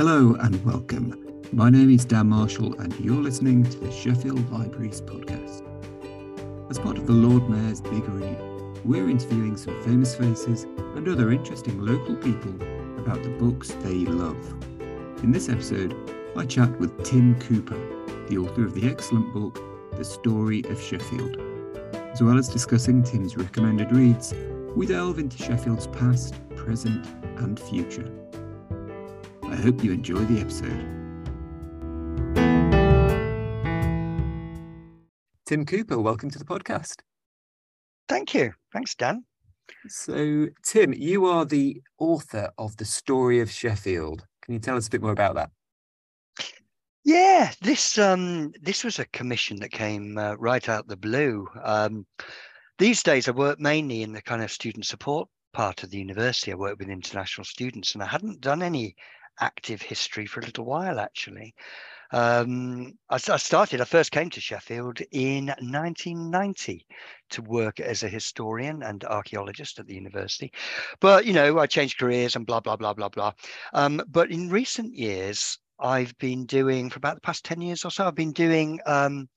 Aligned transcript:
Hello 0.00 0.34
and 0.40 0.64
welcome. 0.64 1.42
My 1.52 1.68
name 1.68 1.90
is 1.90 2.06
Dan 2.06 2.30
Marshall, 2.30 2.72
and 2.80 2.98
you're 2.98 3.22
listening 3.22 3.64
to 3.64 3.78
the 3.80 3.92
Sheffield 3.92 4.50
Libraries 4.50 5.02
podcast. 5.02 5.60
As 6.70 6.78
part 6.78 6.96
of 6.96 7.06
the 7.06 7.12
Lord 7.12 7.50
Mayor's 7.50 7.82
Big 7.82 8.08
Read, 8.08 8.38
we're 8.82 9.10
interviewing 9.10 9.58
some 9.58 9.78
famous 9.82 10.14
faces 10.14 10.64
and 10.96 11.06
other 11.06 11.32
interesting 11.32 11.78
local 11.82 12.16
people 12.16 12.54
about 12.98 13.22
the 13.22 13.36
books 13.38 13.72
they 13.82 14.06
love. 14.06 14.38
In 15.22 15.32
this 15.32 15.50
episode, 15.50 15.94
I 16.34 16.46
chat 16.46 16.80
with 16.80 17.04
Tim 17.04 17.38
Cooper, 17.38 17.76
the 18.30 18.38
author 18.38 18.64
of 18.64 18.72
the 18.72 18.88
excellent 18.88 19.34
book 19.34 19.62
The 19.98 20.04
Story 20.06 20.64
of 20.70 20.80
Sheffield. 20.80 21.36
As 21.94 22.22
well 22.22 22.38
as 22.38 22.48
discussing 22.48 23.02
Tim's 23.02 23.36
recommended 23.36 23.92
reads, 23.92 24.32
we 24.74 24.86
delve 24.86 25.18
into 25.18 25.36
Sheffield's 25.36 25.88
past, 25.88 26.36
present, 26.56 27.06
and 27.36 27.60
future. 27.60 28.10
I 29.60 29.62
hope 29.62 29.84
you 29.84 29.92
enjoy 29.92 30.24
the 30.24 30.40
episode. 30.40 30.86
Tim 35.44 35.66
Cooper, 35.66 36.00
welcome 36.00 36.30
to 36.30 36.38
the 36.38 36.46
podcast. 36.46 37.02
Thank 38.08 38.32
you. 38.32 38.54
Thanks, 38.72 38.94
Dan. 38.94 39.22
So, 39.86 40.46
Tim, 40.64 40.94
you 40.94 41.26
are 41.26 41.44
the 41.44 41.82
author 41.98 42.50
of 42.56 42.74
The 42.78 42.86
Story 42.86 43.40
of 43.40 43.50
Sheffield. 43.50 44.24
Can 44.40 44.54
you 44.54 44.60
tell 44.60 44.78
us 44.78 44.86
a 44.86 44.90
bit 44.90 45.02
more 45.02 45.12
about 45.12 45.34
that? 45.34 45.50
Yeah, 47.04 47.52
this 47.60 47.98
um, 47.98 48.52
this 48.62 48.82
was 48.82 48.98
a 48.98 49.04
commission 49.08 49.58
that 49.58 49.72
came 49.72 50.16
uh, 50.16 50.36
right 50.36 50.66
out 50.70 50.88
the 50.88 50.96
blue. 50.96 51.46
Um, 51.62 52.06
these 52.78 53.02
days, 53.02 53.28
I 53.28 53.32
work 53.32 53.60
mainly 53.60 54.04
in 54.04 54.14
the 54.14 54.22
kind 54.22 54.42
of 54.42 54.50
student 54.50 54.86
support 54.86 55.28
part 55.52 55.82
of 55.82 55.90
the 55.90 55.98
university. 55.98 56.50
I 56.50 56.54
work 56.54 56.78
with 56.78 56.88
international 56.88 57.44
students, 57.44 57.92
and 57.92 58.02
I 58.02 58.06
hadn't 58.06 58.40
done 58.40 58.62
any 58.62 58.96
active 59.40 59.82
history 59.82 60.26
for 60.26 60.40
a 60.40 60.44
little 60.44 60.64
while 60.64 61.00
actually. 61.00 61.54
Um, 62.12 62.98
I, 63.08 63.14
I, 63.14 63.36
started, 63.36 63.80
I 63.80 63.84
first 63.84 64.10
came 64.10 64.30
to 64.30 64.40
Sheffield 64.40 65.00
in 65.12 65.46
1990 65.46 66.86
to 67.30 67.42
work 67.42 67.78
as 67.78 68.02
a 68.02 68.08
historian 68.08 68.82
and 68.82 69.04
archaeologist 69.04 69.78
at 69.78 69.86
the 69.86 69.94
university. 69.94 70.52
But, 71.00 71.24
you 71.24 71.32
know, 71.32 71.58
I 71.58 71.66
changed 71.66 71.98
careers 71.98 72.34
and 72.34 72.46
blah, 72.46 72.60
blah, 72.60 72.76
blah, 72.76 72.94
blah, 72.94 73.10
blah. 73.10 73.32
Um, 73.72 74.02
but 74.08 74.30
in 74.30 74.48
recent 74.48 74.94
years, 74.94 75.58
I've 75.78 76.16
been 76.18 76.46
doing, 76.46 76.90
for 76.90 76.98
about 76.98 77.14
the 77.14 77.20
past 77.20 77.44
10 77.44 77.60
years 77.62 77.84
or 77.84 77.90
so, 77.90 78.06
I've 78.06 78.14
been 78.14 78.32
doing 78.32 78.80
um, 78.86 79.28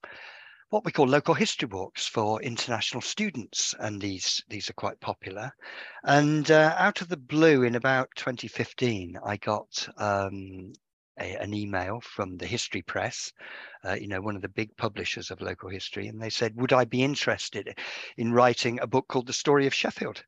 what 0.74 0.84
we 0.84 0.90
call 0.90 1.06
local 1.06 1.34
history 1.34 1.68
walks 1.70 2.08
for 2.08 2.42
international 2.42 3.00
students, 3.00 3.76
and 3.78 4.00
these 4.00 4.42
these 4.48 4.68
are 4.68 4.72
quite 4.72 4.98
popular. 4.98 5.52
And 6.02 6.50
uh, 6.50 6.74
out 6.76 7.00
of 7.00 7.08
the 7.08 7.16
blue, 7.16 7.62
in 7.62 7.76
about 7.76 8.08
2015, 8.16 9.16
I 9.24 9.36
got 9.36 9.88
um, 9.98 10.72
a, 11.20 11.36
an 11.36 11.54
email 11.54 12.00
from 12.00 12.38
the 12.38 12.46
History 12.48 12.82
Press, 12.82 13.32
uh, 13.84 13.92
you 13.92 14.08
know, 14.08 14.20
one 14.20 14.34
of 14.34 14.42
the 14.42 14.48
big 14.48 14.76
publishers 14.76 15.30
of 15.30 15.40
local 15.40 15.70
history, 15.70 16.08
and 16.08 16.20
they 16.20 16.28
said, 16.28 16.56
"Would 16.56 16.72
I 16.72 16.86
be 16.86 17.04
interested 17.04 17.78
in 18.16 18.32
writing 18.32 18.80
a 18.80 18.88
book 18.88 19.06
called 19.06 19.28
The 19.28 19.32
Story 19.32 19.68
of 19.68 19.74
Sheffield?" 19.74 20.24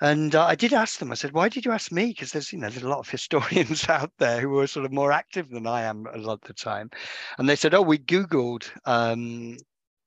And 0.00 0.34
uh, 0.34 0.44
I 0.46 0.54
did 0.54 0.72
ask 0.72 0.98
them. 0.98 1.12
I 1.12 1.14
said, 1.14 1.32
"Why 1.32 1.48
did 1.48 1.64
you 1.64 1.72
ask 1.72 1.92
me?" 1.92 2.06
Because 2.08 2.32
there's, 2.32 2.52
you 2.52 2.58
know, 2.58 2.68
there's 2.68 2.82
a 2.84 2.88
lot 2.88 2.98
of 2.98 3.08
historians 3.08 3.88
out 3.88 4.12
there 4.18 4.40
who 4.40 4.58
are 4.58 4.66
sort 4.66 4.86
of 4.86 4.92
more 4.92 5.12
active 5.12 5.50
than 5.50 5.66
I 5.66 5.82
am 5.82 6.06
a 6.12 6.18
lot 6.18 6.34
of 6.34 6.40
the 6.42 6.54
time. 6.54 6.90
And 7.38 7.48
they 7.48 7.56
said, 7.56 7.74
"Oh, 7.74 7.82
we 7.82 7.98
googled 7.98 8.68
um, 8.86 9.56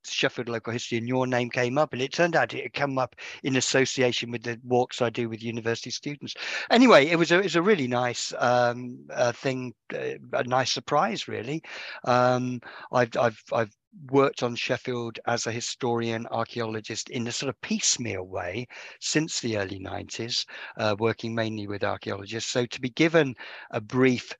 Sheffield 0.06 0.48
local 0.48 0.72
history, 0.72 0.98
and 0.98 1.08
your 1.08 1.26
name 1.26 1.50
came 1.50 1.78
up, 1.78 1.92
and 1.92 2.02
it 2.02 2.12
turned 2.12 2.36
out 2.36 2.54
it 2.54 2.62
had 2.62 2.72
come 2.74 2.98
up 2.98 3.16
in 3.42 3.56
association 3.56 4.30
with 4.30 4.42
the 4.42 4.60
walks 4.64 5.00
I 5.02 5.10
do 5.10 5.28
with 5.28 5.42
university 5.42 5.90
students. 5.90 6.34
Anyway, 6.70 7.06
it 7.06 7.16
was 7.16 7.32
a, 7.32 7.38
it 7.38 7.44
was 7.44 7.56
a 7.56 7.62
really 7.62 7.88
nice 7.88 8.32
um, 8.38 9.06
uh, 9.10 9.32
thing, 9.32 9.74
uh, 9.94 10.18
a 10.32 10.44
nice 10.44 10.72
surprise, 10.72 11.28
really. 11.28 11.62
Um, 12.04 12.60
I've 12.92 13.16
I've 13.16 13.42
I've 13.52 13.76
worked 14.10 14.42
on 14.42 14.54
Sheffield 14.54 15.18
as 15.26 15.46
a 15.46 15.52
historian, 15.52 16.26
archaeologist 16.28 17.10
in 17.10 17.26
a 17.26 17.32
sort 17.32 17.50
of 17.50 17.60
piecemeal 17.60 18.24
way 18.26 18.66
since 19.00 19.40
the 19.40 19.58
early 19.58 19.80
90s, 19.80 20.44
uh, 20.76 20.96
working 20.98 21.34
mainly 21.34 21.66
with 21.66 21.84
archaeologists. 21.84 22.50
So 22.50 22.66
to 22.66 22.80
be 22.80 22.90
given 22.90 23.34
a 23.70 23.80
brief 23.80 24.32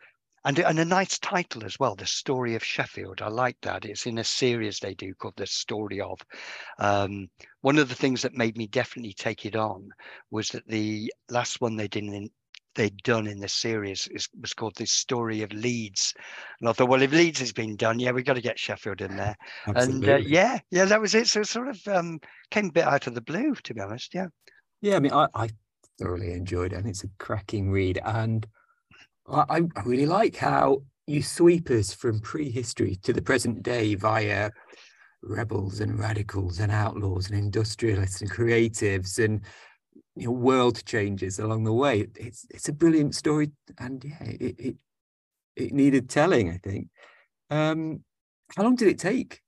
and, 0.44 0.58
and 0.60 0.78
a 0.78 0.84
nice 0.84 1.18
title 1.18 1.64
as 1.64 1.78
well, 1.78 1.94
The 1.94 2.06
Story 2.06 2.54
of 2.54 2.64
Sheffield. 2.64 3.20
I 3.20 3.28
like 3.28 3.56
that. 3.62 3.84
It's 3.84 4.06
in 4.06 4.18
a 4.18 4.24
series 4.24 4.78
they 4.78 4.94
do 4.94 5.14
called 5.14 5.36
The 5.36 5.46
Story 5.46 6.00
of. 6.00 6.20
Um, 6.78 7.28
one 7.60 7.78
of 7.78 7.88
the 7.88 7.94
things 7.94 8.22
that 8.22 8.34
made 8.34 8.56
me 8.56 8.66
definitely 8.66 9.12
take 9.12 9.44
it 9.44 9.56
on 9.56 9.90
was 10.30 10.48
that 10.50 10.66
the 10.66 11.12
last 11.28 11.60
one 11.60 11.76
they 11.76 11.88
did 11.88 12.04
in, 12.04 12.30
they'd 12.74 12.96
done 13.02 13.26
in 13.26 13.40
the 13.40 13.48
series 13.48 14.08
is, 14.08 14.28
was 14.40 14.54
called 14.54 14.76
the 14.76 14.86
story 14.86 15.42
of 15.42 15.52
Leeds. 15.52 16.14
And 16.60 16.68
I 16.68 16.72
thought, 16.72 16.88
well, 16.88 17.02
if 17.02 17.12
Leeds 17.12 17.40
has 17.40 17.52
been 17.52 17.76
done, 17.76 17.98
yeah, 17.98 18.12
we've 18.12 18.24
got 18.24 18.34
to 18.34 18.40
get 18.40 18.58
Sheffield 18.58 19.00
in 19.00 19.16
there. 19.16 19.36
Absolutely. 19.66 20.10
And 20.10 20.24
uh, 20.24 20.28
yeah, 20.28 20.58
yeah, 20.70 20.84
that 20.84 21.00
was 21.00 21.14
it. 21.14 21.26
So 21.26 21.40
it 21.40 21.48
sort 21.48 21.68
of 21.68 21.80
um, 21.88 22.20
came 22.50 22.66
a 22.66 22.72
bit 22.72 22.84
out 22.84 23.06
of 23.06 23.14
the 23.14 23.20
blue, 23.20 23.54
to 23.54 23.74
be 23.74 23.80
honest. 23.80 24.14
Yeah. 24.14 24.26
Yeah, 24.80 24.96
I 24.96 25.00
mean, 25.00 25.12
I, 25.12 25.26
I 25.34 25.48
thoroughly 25.98 26.32
enjoyed 26.32 26.72
it 26.72 26.76
and 26.76 26.88
it's 26.88 27.04
a 27.04 27.08
cracking 27.18 27.70
read. 27.70 28.00
And 28.04 28.46
I, 29.28 29.62
I 29.76 29.80
really 29.84 30.06
like 30.06 30.36
how 30.36 30.82
you 31.06 31.22
sweep 31.22 31.70
us 31.70 31.92
from 31.92 32.20
prehistory 32.20 32.96
to 33.02 33.12
the 33.12 33.22
present 33.22 33.62
day 33.62 33.94
via 33.94 34.50
rebels 35.22 35.80
and 35.80 35.98
radicals 35.98 36.60
and 36.60 36.70
outlaws 36.70 37.28
and 37.28 37.38
industrialists 37.38 38.20
and 38.20 38.30
creatives 38.30 39.22
and 39.22 39.40
you 40.18 40.26
know, 40.26 40.32
world 40.32 40.84
changes 40.84 41.38
along 41.38 41.64
the 41.64 41.72
way. 41.72 42.08
It's 42.16 42.46
it's 42.50 42.68
a 42.68 42.72
brilliant 42.72 43.14
story, 43.14 43.50
and 43.78 44.02
yeah, 44.04 44.22
it 44.22 44.56
it, 44.58 44.76
it 45.56 45.72
needed 45.72 46.08
telling. 46.08 46.50
I 46.50 46.58
think. 46.58 46.88
Um, 47.50 48.04
how 48.56 48.64
long 48.64 48.76
did 48.76 48.88
it 48.88 48.98
take? 48.98 49.40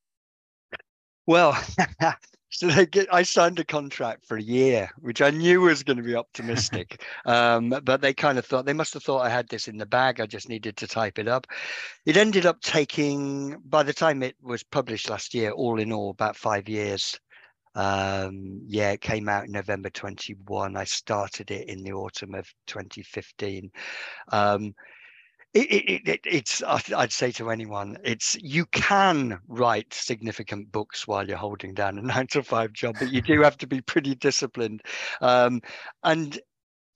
Well, 1.27 1.57
So 2.53 2.67
they 2.67 2.85
get, 2.85 3.13
I 3.15 3.23
signed 3.23 3.61
a 3.61 3.65
contract 3.65 4.27
for 4.27 4.37
a 4.37 4.43
year, 4.43 4.91
which 4.99 5.23
I 5.23 5.31
knew 5.31 5.61
was 5.61 5.85
going 5.85 5.99
to 5.99 6.03
be 6.03 6.17
optimistic. 6.17 7.05
um, 7.25 7.71
but 7.85 8.01
they 8.01 8.13
kind 8.13 8.39
of 8.39 8.45
thought 8.45 8.67
they 8.67 8.73
must 8.73 8.93
have 8.95 9.05
thought 9.05 9.25
I 9.25 9.29
had 9.29 9.49
this 9.49 9.69
in 9.69 9.77
the 9.77 9.87
bag. 9.87 10.21
I 10.21 10.27
just 10.27 10.49
needed 10.49 10.77
to 10.79 10.89
type 10.89 11.21
it 11.21 11.29
up. 11.29 11.47
It 12.07 12.17
ended 12.17 12.47
up 12.47 12.61
taking, 12.61 13.57
by 13.65 13.85
the 13.85 13.93
time 13.93 14.25
it 14.25 14.35
was 14.43 14.65
published 14.65 15.09
last 15.09 15.33
year, 15.33 15.53
all 15.53 15.79
in 15.79 15.93
all, 15.93 16.11
about 16.11 16.37
five 16.37 16.69
years. 16.69 17.19
Um, 17.75 18.63
yeah, 18.67 18.91
it 18.93 19.01
came 19.01 19.29
out 19.29 19.47
in 19.47 19.53
November 19.53 19.91
21. 19.91 20.77
I 20.77 20.85
started 20.85 21.51
it 21.51 21.69
in 21.69 21.83
the 21.83 21.93
autumn 21.93 22.35
of 22.35 22.53
2015. 22.67 23.71
Um, 24.33 24.75
it, 25.53 25.73
it, 25.73 26.09
it, 26.09 26.21
it's 26.25 26.63
I'd 26.63 27.13
say 27.13 27.33
to 27.33 27.51
anyone, 27.51 27.97
it's 28.05 28.37
you 28.41 28.67
can 28.67 29.41
write 29.49 29.93
significant 29.93 30.71
books 30.71 31.09
while 31.09 31.27
you're 31.27 31.37
holding 31.37 31.75
down 31.75 31.99
a 31.99 32.03
nine 32.03 32.29
to 32.29 32.43
five 32.43 32.73
job, 32.73 32.97
but 32.99 33.11
you 33.11 33.21
do 33.21 33.43
have 33.43 33.57
to 33.59 33.67
be 33.67 33.81
pretty 33.81 34.15
disciplined. 34.15 34.83
Um, 35.21 35.61
and 36.05 36.39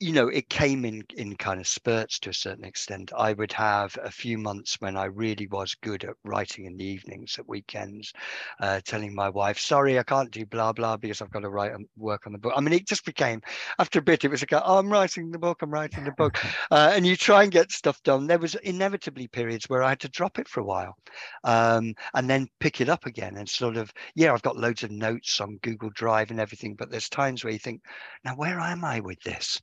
you 0.00 0.12
know, 0.12 0.28
it 0.28 0.50
came 0.50 0.84
in 0.84 1.02
in 1.16 1.36
kind 1.36 1.60
of 1.60 1.68
spurts 1.68 2.18
to 2.18 2.30
a 2.30 2.34
certain 2.34 2.64
extent. 2.64 3.12
I 3.16 3.32
would 3.32 3.52
have 3.52 3.96
a 4.02 4.10
few 4.10 4.36
months 4.36 4.76
when 4.80 4.96
I 4.96 5.04
really 5.04 5.46
was 5.46 5.74
good 5.76 6.04
at 6.04 6.16
writing 6.24 6.64
in 6.66 6.76
the 6.76 6.84
evenings, 6.84 7.38
at 7.38 7.48
weekends, 7.48 8.12
uh, 8.60 8.80
telling 8.84 9.14
my 9.14 9.28
wife, 9.28 9.58
"Sorry, 9.58 9.98
I 9.98 10.02
can't 10.02 10.30
do 10.32 10.44
blah 10.46 10.72
blah 10.72 10.96
because 10.96 11.22
I've 11.22 11.30
got 11.30 11.40
to 11.40 11.48
write 11.48 11.72
and 11.72 11.86
work 11.96 12.26
on 12.26 12.32
the 12.32 12.38
book." 12.38 12.52
I 12.56 12.60
mean, 12.60 12.74
it 12.74 12.88
just 12.88 13.04
became 13.04 13.40
after 13.78 14.00
a 14.00 14.02
bit, 14.02 14.24
it 14.24 14.30
was 14.30 14.42
like, 14.42 14.52
"Oh, 14.52 14.78
I'm 14.78 14.90
writing 14.90 15.30
the 15.30 15.38
book. 15.38 15.62
I'm 15.62 15.70
writing 15.70 16.04
the 16.04 16.12
book," 16.12 16.36
uh, 16.72 16.92
and 16.94 17.06
you 17.06 17.16
try 17.16 17.44
and 17.44 17.52
get 17.52 17.70
stuff 17.70 18.02
done. 18.02 18.26
There 18.26 18.38
was 18.38 18.56
inevitably 18.56 19.28
periods 19.28 19.68
where 19.68 19.82
I 19.82 19.90
had 19.90 20.00
to 20.00 20.08
drop 20.08 20.38
it 20.40 20.48
for 20.48 20.60
a 20.60 20.64
while, 20.64 20.96
um, 21.44 21.94
and 22.14 22.28
then 22.28 22.48
pick 22.58 22.80
it 22.80 22.88
up 22.88 23.06
again, 23.06 23.36
and 23.36 23.48
sort 23.48 23.76
of, 23.76 23.92
yeah, 24.16 24.32
I've 24.32 24.42
got 24.42 24.56
loads 24.56 24.82
of 24.82 24.90
notes 24.90 25.40
on 25.40 25.58
Google 25.62 25.90
Drive 25.90 26.30
and 26.30 26.40
everything, 26.40 26.74
but 26.74 26.90
there's 26.90 27.08
times 27.08 27.44
where 27.44 27.52
you 27.52 27.58
think, 27.60 27.82
"Now, 28.24 28.34
where 28.36 28.58
am 28.60 28.84
I 28.84 29.00
with 29.00 29.20
this?" 29.22 29.60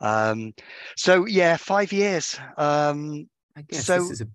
Um, 0.00 0.54
so 0.96 1.26
yeah, 1.26 1.56
five 1.56 1.92
years. 1.92 2.38
Um, 2.56 3.28
I 3.56 3.62
guess 3.62 3.86
so, 3.86 3.98
this 3.98 4.10
is 4.10 4.20
a 4.22 4.26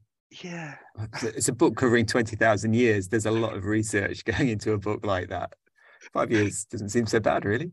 yeah. 0.44 0.76
It's 1.24 1.48
a 1.48 1.54
book 1.54 1.76
covering 1.76 2.06
twenty 2.06 2.36
thousand 2.36 2.74
years. 2.74 3.08
There's 3.08 3.26
a 3.26 3.32
lot 3.32 3.56
of 3.56 3.66
research 3.66 4.26
going 4.26 4.50
into 4.50 4.74
a 4.74 4.78
book 4.78 5.06
like 5.06 5.30
that. 5.30 5.54
Five 6.14 6.32
years 6.32 6.66
doesn't 6.66 6.90
seem 6.90 7.08
so 7.08 7.20
bad, 7.20 7.46
really. 7.46 7.72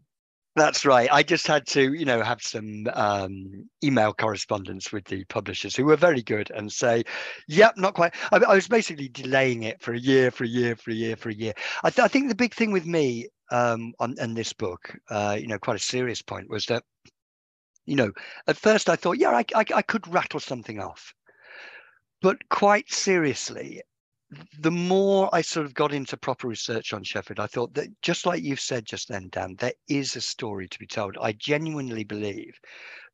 That's 0.55 0.85
right. 0.85 1.09
I 1.11 1.23
just 1.23 1.47
had 1.47 1.67
to, 1.69 1.95
you 1.95 2.05
know, 2.05 2.23
have 2.23 2.43
some 2.43 2.87
um, 2.93 3.69
email 3.83 4.13
correspondence 4.13 4.93
with 4.93 5.07
the 5.07 5.25
publishers 5.25 5.75
who 5.75 5.87
were 5.87 5.97
very 5.97 6.23
good 6.23 6.51
and 6.51 6.71
say, 6.71 7.05
"Yep, 7.49 7.79
not 7.79 7.95
quite." 7.95 8.15
I, 8.31 8.37
I 8.37 8.55
was 8.55 8.69
basically 8.69 9.09
delaying 9.09 9.63
it 9.63 9.81
for 9.81 9.95
a 9.95 9.99
year, 9.99 10.31
for 10.31 10.45
a 10.45 10.49
year, 10.49 10.77
for 10.77 10.91
a 10.91 10.95
year, 10.95 11.17
for 11.17 11.31
a 11.31 11.35
year. 11.35 11.55
I, 11.83 11.91
th- 11.91 12.05
I 12.05 12.09
think 12.09 12.29
the 12.29 12.35
big 12.35 12.53
thing 12.55 12.71
with 12.71 12.85
me 12.85 13.29
um, 13.51 13.95
on 13.99 14.15
in 14.21 14.35
this 14.35 14.53
book, 14.53 14.95
uh, 15.09 15.39
you 15.41 15.47
know, 15.47 15.59
quite 15.59 15.77
a 15.77 15.83
serious 15.83 16.21
point, 16.21 16.51
was 16.51 16.67
that 16.67 16.83
you 17.87 17.97
know, 17.97 18.13
at 18.47 18.57
first 18.57 18.89
I 18.89 18.97
thought, 18.97 19.19
yeah, 19.19 19.31
I, 19.31 19.45
I, 19.55 19.65
I 19.75 19.83
could 19.83 20.07
rattle 20.09 20.41
something 20.41 20.81
off. 20.81 21.15
But 22.21 22.49
quite 22.49 22.93
seriously, 22.93 23.83
the 24.59 24.71
more 24.71 25.29
I 25.35 25.43
sort 25.43 25.67
of 25.67 25.75
got 25.75 25.93
into 25.93 26.17
proper 26.17 26.49
research 26.49 26.93
on 26.93 27.05
Sheffield, 27.05 27.41
I 27.41 27.47
thought 27.47 27.75
that 27.75 27.89
just 28.01 28.25
like 28.25 28.43
you've 28.43 28.61
said 28.61 28.87
just 28.87 29.09
then, 29.09 29.29
Dan, 29.31 29.57
there 29.59 29.75
is 29.89 30.17
a 30.17 30.21
story 30.21 30.69
to 30.69 30.79
be 30.79 30.87
told. 30.87 31.19
I 31.21 31.33
genuinely 31.33 32.05
believe 32.05 32.59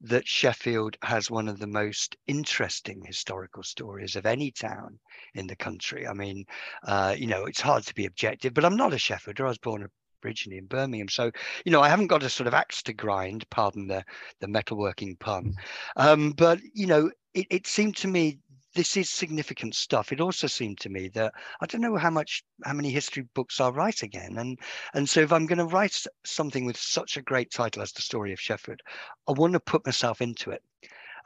that 0.01 0.29
Sheffield 0.29 0.97
has 1.03 1.31
one 1.31 1.49
of 1.49 1.59
the 1.59 1.67
most 1.67 2.17
interesting 2.27 3.03
historical 3.05 3.65
stories 3.65 4.15
of 4.15 4.27
any 4.27 4.53
town 4.53 5.01
in 5.35 5.49
the 5.49 5.57
country. 5.57 6.07
I 6.07 6.13
mean, 6.13 6.45
uh, 6.85 7.17
you 7.19 7.27
know, 7.27 7.47
it's 7.47 7.61
hard 7.61 7.85
to 7.85 7.95
be 7.95 8.07
objective, 8.07 8.55
but 8.55 8.65
I'm 8.65 8.77
not 8.77 8.93
a 8.93 8.97
Sheffielder. 8.97 9.45
I 9.45 9.49
was 9.49 9.59
born 9.59 9.89
originally 10.25 10.59
in 10.59 10.67
Birmingham. 10.67 11.09
So, 11.09 11.31
you 11.65 11.73
know, 11.73 11.81
I 11.81 11.89
haven't 11.89 12.09
got 12.09 12.23
a 12.23 12.29
sort 12.29 12.47
of 12.47 12.55
axe 12.55 12.83
to 12.85 12.93
grind, 12.93 13.49
pardon 13.51 13.87
the 13.87 14.05
the 14.41 14.47
metalworking 14.47 15.19
pun. 15.19 15.55
Mm. 15.97 16.05
Um, 16.05 16.31
but 16.33 16.61
you 16.75 16.87
know, 16.87 17.11
it, 17.35 17.47
it 17.51 17.67
seemed 17.67 17.97
to 17.97 18.09
me 18.09 18.39
this 18.75 18.97
is 18.97 19.11
significant 19.11 19.75
stuff. 19.75 20.13
It 20.13 20.21
also 20.21 20.47
seemed 20.47 20.79
to 20.81 20.89
me 20.89 21.09
that 21.09 21.33
I 21.61 21.67
don't 21.67 21.81
know 21.81 21.97
how 21.97 22.11
much 22.11 22.45
how 22.65 22.75
many 22.75 22.91
history 22.91 23.25
books 23.35 23.61
I'll 23.61 23.73
write 23.73 24.03
again, 24.03 24.39
and 24.39 24.59
and 24.95 25.09
so 25.09 25.21
if 25.21 25.33
I'm 25.33 25.47
going 25.47 25.59
to 25.59 25.65
write 25.65 26.01
something 26.25 26.65
with 26.65 26.77
such 26.77 27.17
a 27.17 27.23
great 27.23 27.51
title 27.51 27.83
as 27.83 27.93
the 27.93 28.03
story 28.03 28.33
of 28.33 28.41
Sheffield, 28.41 28.81
I 29.29 29.33
want 29.33 29.55
to 29.55 29.61
put 29.61 29.87
myself 29.87 30.21
into 30.21 30.51
it. 30.51 30.63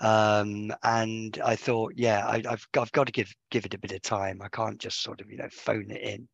Um, 0.03 0.75
and 0.83 1.41
I 1.45 1.55
thought, 1.55 1.93
yeah, 1.97 2.27
I, 2.27 2.43
have 2.49 2.67
I've 2.77 2.93
got 2.93 3.07
to 3.07 3.13
give 3.13 3.33
give 3.51 3.65
it 3.65 3.75
a 3.75 3.79
bit 3.79 3.93
of 3.93 4.03
time. 4.03 4.43
I 4.43 4.49
can't 4.49 4.79
just 4.79 5.03
sort 5.03 5.21
of 5.21 5.31
you 5.31 5.39
know 5.39 5.49
phone 5.51 5.91
it 5.91 6.03
in. 6.03 6.29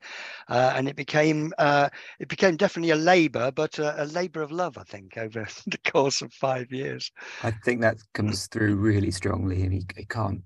Uh, 0.49 0.73
and 0.75 0.89
it 0.89 0.97
became 0.97 1.53
uh, 1.59 1.91
it 2.19 2.29
became 2.29 2.57
definitely 2.57 2.91
a 2.91 2.97
labour, 2.97 3.53
but 3.53 3.79
a, 3.79 4.03
a 4.03 4.07
labour 4.07 4.41
of 4.41 4.51
love, 4.51 4.79
I 4.79 4.85
think, 4.85 5.19
over 5.19 5.47
the 5.67 5.79
course 5.91 6.23
of 6.23 6.33
five 6.33 6.73
years. 6.73 7.13
I 7.43 7.51
think 7.51 7.83
that 7.83 7.99
comes 8.15 8.47
through 8.47 8.77
really 8.77 9.11
strongly, 9.11 9.63
and 9.63 9.75
you, 9.75 9.83
you 9.97 10.07
can't 10.07 10.43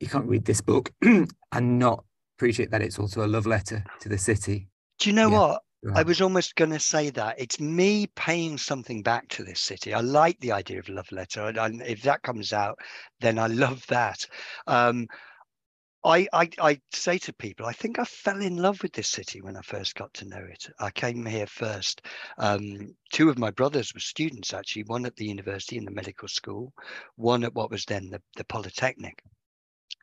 you 0.00 0.08
can't 0.08 0.26
read 0.26 0.46
this 0.46 0.62
book 0.62 0.90
and 1.02 1.78
not 1.78 2.04
appreciate 2.36 2.70
that 2.70 2.82
it's 2.82 2.98
also 2.98 3.26
a 3.26 3.28
love 3.28 3.46
letter 3.46 3.84
to 4.00 4.08
the 4.08 4.18
city. 4.18 4.68
Do 4.98 5.10
you 5.10 5.14
know 5.14 5.30
yeah. 5.30 5.38
what? 5.38 5.62
I 5.94 6.02
was 6.02 6.20
almost 6.20 6.56
going 6.56 6.72
to 6.72 6.80
say 6.80 7.10
that 7.10 7.38
it's 7.38 7.60
me 7.60 8.08
paying 8.08 8.58
something 8.58 9.02
back 9.02 9.28
to 9.28 9.44
this 9.44 9.60
city. 9.60 9.94
I 9.94 10.00
like 10.00 10.38
the 10.40 10.52
idea 10.52 10.80
of 10.80 10.88
love 10.88 11.10
letter, 11.12 11.46
and 11.46 11.82
if 11.82 12.02
that 12.02 12.22
comes 12.22 12.52
out, 12.52 12.78
then 13.20 13.38
I 13.38 13.46
love 13.46 13.86
that. 13.86 14.26
Um, 14.66 15.06
I, 16.04 16.26
I, 16.32 16.48
I 16.60 16.80
say 16.92 17.18
to 17.18 17.32
people, 17.32 17.66
I 17.66 17.72
think 17.72 17.98
I 17.98 18.04
fell 18.04 18.40
in 18.40 18.56
love 18.56 18.82
with 18.82 18.92
this 18.92 19.08
city 19.08 19.40
when 19.40 19.56
I 19.56 19.62
first 19.62 19.94
got 19.94 20.12
to 20.14 20.28
know 20.28 20.44
it. 20.50 20.68
I 20.78 20.90
came 20.90 21.24
here 21.24 21.46
first. 21.46 22.02
Um, 22.38 22.94
two 23.12 23.28
of 23.28 23.38
my 23.38 23.50
brothers 23.50 23.92
were 23.94 24.00
students, 24.00 24.54
actually. 24.54 24.84
One 24.84 25.06
at 25.06 25.16
the 25.16 25.26
university 25.26 25.76
in 25.76 25.84
the 25.84 25.90
medical 25.90 26.28
school, 26.28 26.72
one 27.16 27.44
at 27.44 27.54
what 27.54 27.70
was 27.70 27.84
then 27.84 28.10
the, 28.10 28.22
the 28.36 28.44
polytechnic 28.44 29.22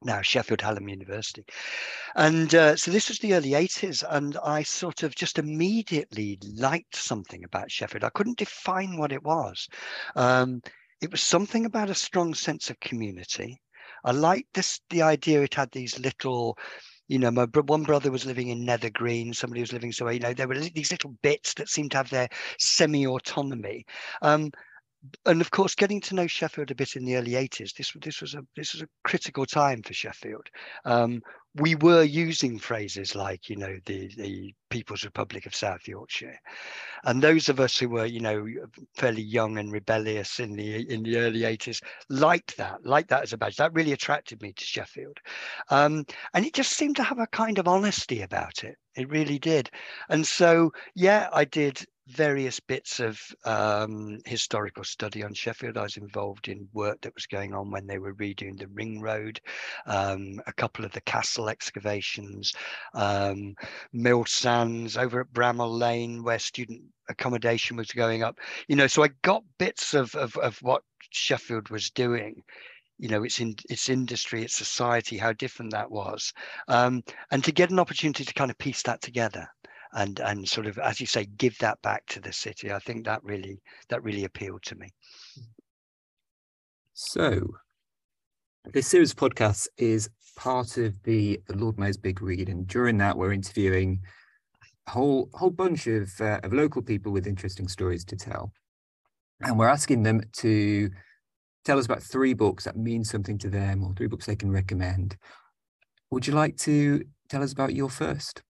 now 0.03 0.21
Sheffield 0.21 0.61
Hallam 0.61 0.87
University. 0.87 1.45
And 2.15 2.53
uh, 2.53 2.75
so 2.75 2.91
this 2.91 3.09
was 3.09 3.19
the 3.19 3.33
early 3.33 3.51
80s, 3.51 4.03
and 4.09 4.37
I 4.43 4.63
sort 4.63 5.03
of 5.03 5.15
just 5.15 5.39
immediately 5.39 6.39
liked 6.55 6.95
something 6.95 7.43
about 7.43 7.71
Sheffield. 7.71 8.03
I 8.03 8.09
couldn't 8.09 8.37
define 8.37 8.97
what 8.97 9.11
it 9.11 9.23
was. 9.23 9.67
Um, 10.15 10.61
it 11.01 11.11
was 11.11 11.21
something 11.21 11.65
about 11.65 11.89
a 11.89 11.95
strong 11.95 12.33
sense 12.33 12.69
of 12.69 12.79
community. 12.79 13.61
I 14.03 14.11
liked 14.11 14.53
this 14.53 14.79
the 14.89 15.01
idea 15.01 15.41
it 15.41 15.55
had 15.55 15.71
these 15.71 15.99
little 15.99 16.57
you 17.07 17.19
know, 17.19 17.29
my 17.29 17.45
one 17.45 17.83
brother 17.83 18.09
was 18.11 18.25
living 18.25 18.47
in 18.47 18.65
Nether 18.65 18.89
Green, 18.89 19.33
somebody 19.33 19.61
was 19.61 19.73
living 19.73 19.91
so, 19.91 20.09
you 20.09 20.19
know, 20.19 20.33
there 20.33 20.47
were 20.47 20.59
these 20.59 20.91
little 20.91 21.15
bits 21.21 21.53
that 21.53 21.69
seemed 21.69 21.91
to 21.91 21.97
have 21.97 22.09
their 22.09 22.29
semi-autonomy. 22.57 23.85
Um, 24.23 24.51
and 25.25 25.41
of 25.41 25.51
course, 25.51 25.75
getting 25.75 26.01
to 26.01 26.15
know 26.15 26.27
Sheffield 26.27 26.71
a 26.71 26.75
bit 26.75 26.95
in 26.95 27.05
the 27.05 27.15
early 27.15 27.31
80s, 27.31 27.73
this 27.73 27.91
this 28.01 28.21
was 28.21 28.35
a 28.35 28.41
this 28.55 28.73
was 28.73 28.81
a 28.81 28.87
critical 29.03 29.45
time 29.45 29.81
for 29.81 29.93
Sheffield. 29.93 30.47
Um, 30.85 31.21
we 31.57 31.75
were 31.75 32.03
using 32.03 32.59
phrases 32.59 33.15
like, 33.15 33.49
you 33.49 33.55
know, 33.55 33.77
the 33.85 34.09
the 34.17 34.53
People's 34.69 35.05
Republic 35.05 35.45
of 35.45 35.55
South 35.55 35.87
Yorkshire, 35.87 36.37
and 37.05 37.21
those 37.21 37.49
of 37.49 37.59
us 37.59 37.77
who 37.77 37.89
were, 37.89 38.05
you 38.05 38.19
know, 38.19 38.45
fairly 38.95 39.21
young 39.21 39.57
and 39.57 39.71
rebellious 39.71 40.39
in 40.39 40.55
the 40.55 40.89
in 40.91 41.03
the 41.03 41.17
early 41.17 41.41
80s 41.41 41.81
liked 42.09 42.57
that, 42.57 42.85
liked 42.85 43.09
that 43.09 43.23
as 43.23 43.33
a 43.33 43.37
badge. 43.37 43.55
That 43.55 43.73
really 43.73 43.93
attracted 43.93 44.41
me 44.41 44.53
to 44.53 44.65
Sheffield, 44.65 45.17
um, 45.69 46.05
and 46.33 46.45
it 46.45 46.53
just 46.53 46.73
seemed 46.73 46.97
to 46.97 47.03
have 47.03 47.19
a 47.19 47.27
kind 47.27 47.57
of 47.57 47.67
honesty 47.67 48.21
about 48.21 48.63
it. 48.63 48.77
It 48.95 49.09
really 49.09 49.39
did, 49.39 49.69
and 50.09 50.25
so 50.25 50.71
yeah, 50.93 51.29
I 51.31 51.45
did 51.45 51.85
various 52.07 52.59
bits 52.59 52.99
of 52.99 53.19
um, 53.45 54.19
historical 54.25 54.83
study 54.83 55.23
on 55.23 55.33
Sheffield. 55.33 55.77
I 55.77 55.83
was 55.83 55.97
involved 55.97 56.47
in 56.47 56.67
work 56.73 57.01
that 57.01 57.15
was 57.15 57.25
going 57.25 57.53
on 57.53 57.71
when 57.71 57.87
they 57.87 57.97
were 57.97 58.13
redoing 58.13 58.57
the 58.57 58.67
Ring 58.67 59.01
Road, 59.01 59.39
um, 59.87 60.39
a 60.45 60.53
couple 60.53 60.85
of 60.85 60.91
the 60.91 61.01
castle 61.01 61.49
excavations, 61.49 62.53
um, 62.93 63.55
Mill 63.91 64.25
Sands 64.25 64.97
over 64.97 65.21
at 65.21 65.33
Bramall 65.33 65.79
Lane, 65.79 66.23
where 66.23 66.39
student 66.39 66.81
accommodation 67.09 67.77
was 67.77 67.91
going 67.91 68.23
up. 68.23 68.39
You 68.67 68.75
know, 68.75 68.87
so 68.87 69.03
I 69.03 69.09
got 69.23 69.43
bits 69.57 69.93
of 69.93 70.13
of, 70.15 70.35
of 70.37 70.57
what 70.61 70.83
Sheffield 71.11 71.69
was 71.69 71.89
doing 71.89 72.43
you 72.97 73.09
know 73.09 73.23
its 73.23 73.41
in 73.41 73.55
its 73.69 73.89
industry 73.89 74.43
its 74.43 74.55
society 74.55 75.17
how 75.17 75.33
different 75.33 75.71
that 75.71 75.91
was 75.91 76.31
um, 76.69 77.03
and 77.31 77.43
to 77.43 77.51
get 77.51 77.69
an 77.69 77.79
opportunity 77.79 78.23
to 78.23 78.33
kind 78.33 78.49
of 78.49 78.57
piece 78.57 78.83
that 78.83 79.01
together 79.01 79.49
and 79.95 80.19
and 80.19 80.47
sort 80.47 80.67
of 80.67 80.77
as 80.77 80.99
you 80.99 81.07
say 81.07 81.25
give 81.37 81.57
that 81.59 81.81
back 81.81 82.05
to 82.07 82.19
the 82.19 82.31
city. 82.31 82.71
I 82.71 82.79
think 82.79 83.05
that 83.05 83.23
really 83.23 83.59
that 83.89 84.03
really 84.03 84.25
appealed 84.25 84.61
to 84.63 84.75
me. 84.75 84.89
So 86.93 87.47
this 88.65 88.87
series 88.87 89.11
of 89.11 89.17
podcasts 89.17 89.67
is 89.77 90.09
part 90.35 90.77
of 90.77 91.01
the, 91.03 91.39
lord 91.49 91.77
mayor's 91.79 91.97
big 91.97 92.21
read 92.21 92.49
and 92.49 92.67
during 92.67 92.97
that 92.97 93.17
we're 93.17 93.31
interviewing 93.31 94.01
a 94.87 94.91
whole 94.91 95.29
whole 95.33 95.49
bunch 95.49 95.87
of 95.87 96.11
uh, 96.19 96.39
of 96.43 96.51
local 96.51 96.81
people 96.81 97.11
with 97.11 97.25
interesting 97.25 97.67
stories 97.67 98.03
to 98.05 98.15
tell. 98.15 98.51
And 99.41 99.57
we're 99.57 99.67
asking 99.67 100.03
them 100.03 100.21
to 100.37 100.89
tell 101.63 101.79
us 101.79 101.85
about 101.85 102.03
three 102.03 102.33
books 102.33 102.65
that 102.65 102.77
mean 102.77 103.03
something 103.03 103.37
to 103.39 103.49
them 103.49 103.83
or 103.83 103.93
three 103.93 104.07
books 104.07 104.25
they 104.25 104.35
can 104.35 104.51
recommend. 104.51 105.17
Would 106.11 106.27
you 106.27 106.33
like 106.33 106.57
to 106.57 107.03
tell 107.29 107.43
us 107.43 107.51
about 107.51 107.73
your 107.73 107.89
first 107.89 108.43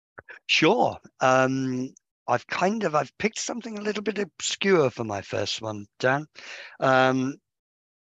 Sure. 0.48 0.98
Um, 1.20 1.94
I've 2.28 2.48
kind 2.48 2.84
of 2.84 2.96
I've 2.96 3.16
picked 3.18 3.40
something 3.40 3.78
a 3.78 3.82
little 3.82 4.04
bit 4.04 4.20
obscure 4.20 4.90
for 4.90 5.04
my 5.04 5.22
first 5.22 5.62
one, 5.62 5.86
Dan. 6.00 6.26
Um, 6.80 7.36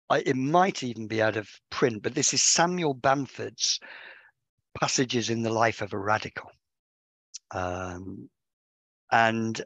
I, 0.10 0.20
it 0.20 0.36
might 0.36 0.84
even 0.84 1.08
be 1.08 1.22
out 1.22 1.38
of 1.38 1.50
print, 1.72 2.04
but 2.04 2.14
this 2.14 2.34
is 2.34 2.42
Samuel 2.42 2.94
Bamford's 2.94 3.80
Passages 4.80 5.30
in 5.30 5.42
the 5.42 5.52
Life 5.52 5.82
of 5.82 5.94
a 5.94 5.98
Radical. 5.98 6.52
Um, 7.52 8.30
and 9.12 9.60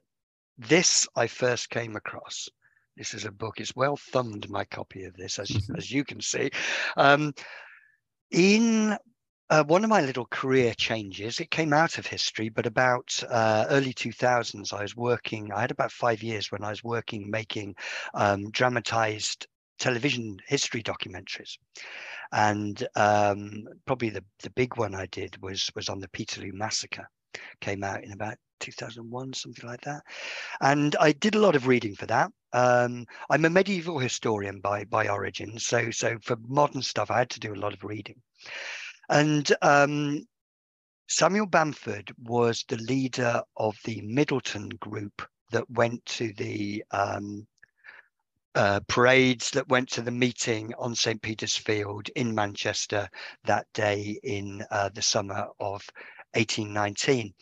this 0.58 1.08
I 1.16 1.28
first 1.28 1.70
came 1.70 1.96
across. 1.96 2.48
This 2.96 3.14
is 3.14 3.26
a 3.26 3.32
book. 3.32 3.60
It's 3.60 3.76
well 3.76 3.98
thumbed, 3.98 4.50
my 4.50 4.66
copy 4.66 5.06
of 5.06 5.16
this, 5.16 5.40
as, 5.40 5.50
mm-hmm. 5.50 5.76
as 5.76 5.92
you 5.92 6.04
can 6.04 6.22
see. 6.22 6.52
Um, 6.96 7.34
in 8.32 8.98
uh, 9.50 9.64
one 9.64 9.84
of 9.84 9.90
my 9.90 10.02
little 10.02 10.26
career 10.28 10.74
changes, 10.76 11.40
it 11.40 11.50
came 11.50 11.74
out 11.74 11.98
of 11.98 12.06
history, 12.06 12.50
but 12.50 12.66
about 12.66 13.24
uh, 13.30 13.66
early 13.70 13.94
2000s, 13.94 14.74
I 14.74 14.82
was 14.82 14.96
working, 14.96 15.52
I 15.52 15.62
had 15.62 15.72
about 15.72 15.92
five 15.92 16.22
years 16.22 16.52
when 16.52 16.64
I 16.64 16.70
was 16.70 16.84
working 16.84 17.30
making 17.30 17.76
um, 18.14 18.52
dramatized 18.52 19.48
television 19.80 20.38
history 20.48 20.84
documentaries. 20.84 21.58
And 22.32 22.88
um, 22.96 23.66
probably 23.86 24.10
the, 24.10 24.24
the 24.44 24.52
big 24.52 24.78
one 24.78 24.94
I 24.94 25.08
did 25.08 25.42
was, 25.42 25.72
was 25.76 25.90
on 25.90 26.00
the 26.00 26.10
Peterloo 26.10 26.54
Massacre, 26.54 27.08
came 27.60 27.84
out 27.84 28.04
in 28.04 28.12
about 28.12 28.38
2001, 28.60 29.34
something 29.34 29.68
like 29.68 29.82
that. 29.82 30.04
And 30.62 30.96
I 31.00 31.14
did 31.14 31.34
a 31.34 31.40
lot 31.40 31.56
of 31.56 31.66
reading 31.66 31.96
for 31.96 32.06
that. 32.06 32.32
Um, 32.54 33.06
I'm 33.30 33.46
a 33.46 33.50
medieval 33.50 34.00
historian 34.00 34.60
by 34.60 34.84
by 34.86 35.08
origin, 35.08 35.60
so 35.60 35.92
so 35.92 36.18
for 36.24 36.36
modern 36.48 36.82
stuff, 36.82 37.12
I 37.12 37.20
had 37.20 37.30
to 37.32 37.40
do 37.40 37.54
a 37.54 37.62
lot 37.62 37.74
of 37.74 37.84
reading. 37.84 38.20
And 39.10 39.52
um, 39.62 40.26
Samuel 41.08 41.48
Bamford 41.48 42.14
was 42.24 42.64
the 42.68 42.78
leader 42.78 43.42
of 43.58 43.76
the 43.84 44.02
Middleton 44.02 44.70
group 44.80 45.28
that 45.52 45.70
went 45.72 46.06
to 46.06 46.32
the 46.34 46.84
um, 46.92 47.48
uh, 48.54 48.80
parades, 48.88 49.50
that 49.52 49.68
went 49.70 49.90
to 49.90 50.02
the 50.02 50.12
meeting 50.12 50.74
on 50.78 50.94
St. 50.94 51.22
Peter's 51.22 51.58
Field 51.58 52.10
in 52.16 52.36
Manchester 52.36 53.10
that 53.46 53.66
day 53.74 54.20
in 54.24 54.64
uh, 54.70 54.90
the 54.94 55.02
summer 55.02 55.48
of 55.60 55.82
1819. 56.34 57.34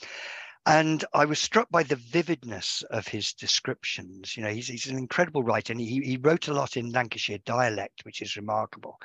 And 0.65 1.03
I 1.13 1.25
was 1.25 1.39
struck 1.39 1.69
by 1.69 1.83
the 1.83 1.95
vividness 1.95 2.83
of 2.91 3.07
his 3.07 3.33
descriptions. 3.33 4.35
You 4.35 4.43
know, 4.43 4.49
he's, 4.49 4.67
he's 4.67 4.87
an 4.87 4.97
incredible 4.97 5.43
writer, 5.43 5.71
and 5.71 5.79
he, 5.79 6.01
he 6.01 6.17
wrote 6.17 6.49
a 6.49 6.53
lot 6.53 6.75
in 6.75 6.91
Lancashire 6.91 7.39
dialect, 7.45 8.03
which 8.03 8.21
is 8.21 8.35
remarkable. 8.35 8.99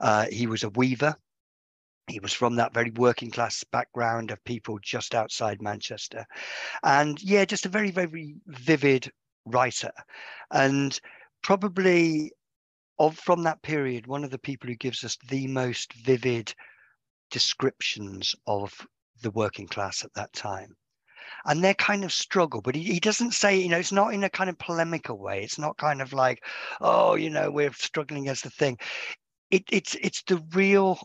Uh, 0.00 0.26
he 0.26 0.48
was 0.48 0.64
a 0.64 0.70
weaver, 0.70 1.16
he 2.06 2.20
was 2.20 2.32
from 2.32 2.56
that 2.56 2.74
very 2.74 2.90
working 2.90 3.30
class 3.30 3.64
background 3.64 4.30
of 4.30 4.44
people 4.44 4.78
just 4.82 5.14
outside 5.14 5.62
Manchester. 5.62 6.26
And 6.82 7.22
yeah, 7.22 7.44
just 7.44 7.66
a 7.66 7.70
very, 7.70 7.90
very 7.90 8.34
vivid 8.46 9.10
writer. 9.46 9.92
And 10.50 10.98
probably 11.42 12.32
of 12.98 13.18
from 13.18 13.42
that 13.44 13.62
period, 13.62 14.06
one 14.06 14.24
of 14.24 14.30
the 14.30 14.38
people 14.38 14.68
who 14.68 14.76
gives 14.76 15.02
us 15.02 15.16
the 15.28 15.46
most 15.46 15.92
vivid 15.94 16.54
descriptions 17.30 18.34
of 18.46 18.72
the 19.22 19.30
working 19.30 19.66
class 19.66 20.04
at 20.04 20.14
that 20.14 20.32
time 20.32 20.76
and 21.46 21.62
their 21.62 21.74
kind 21.74 22.04
of 22.04 22.12
struggle. 22.12 22.60
But 22.60 22.74
he, 22.74 22.82
he 22.82 23.00
doesn't 23.00 23.32
say, 23.32 23.56
you 23.58 23.68
know, 23.68 23.78
it's 23.78 23.92
not 23.92 24.14
in 24.14 24.24
a 24.24 24.30
kind 24.30 24.50
of 24.50 24.58
polemical 24.58 25.18
way. 25.18 25.42
It's 25.42 25.58
not 25.58 25.76
kind 25.78 26.00
of 26.00 26.12
like, 26.12 26.44
oh, 26.80 27.14
you 27.14 27.30
know, 27.30 27.50
we're 27.50 27.72
struggling 27.72 28.28
as 28.28 28.42
the 28.42 28.50
thing. 28.50 28.78
It, 29.50 29.64
it's 29.70 29.94
it's 30.00 30.22
the 30.22 30.42
real 30.52 30.98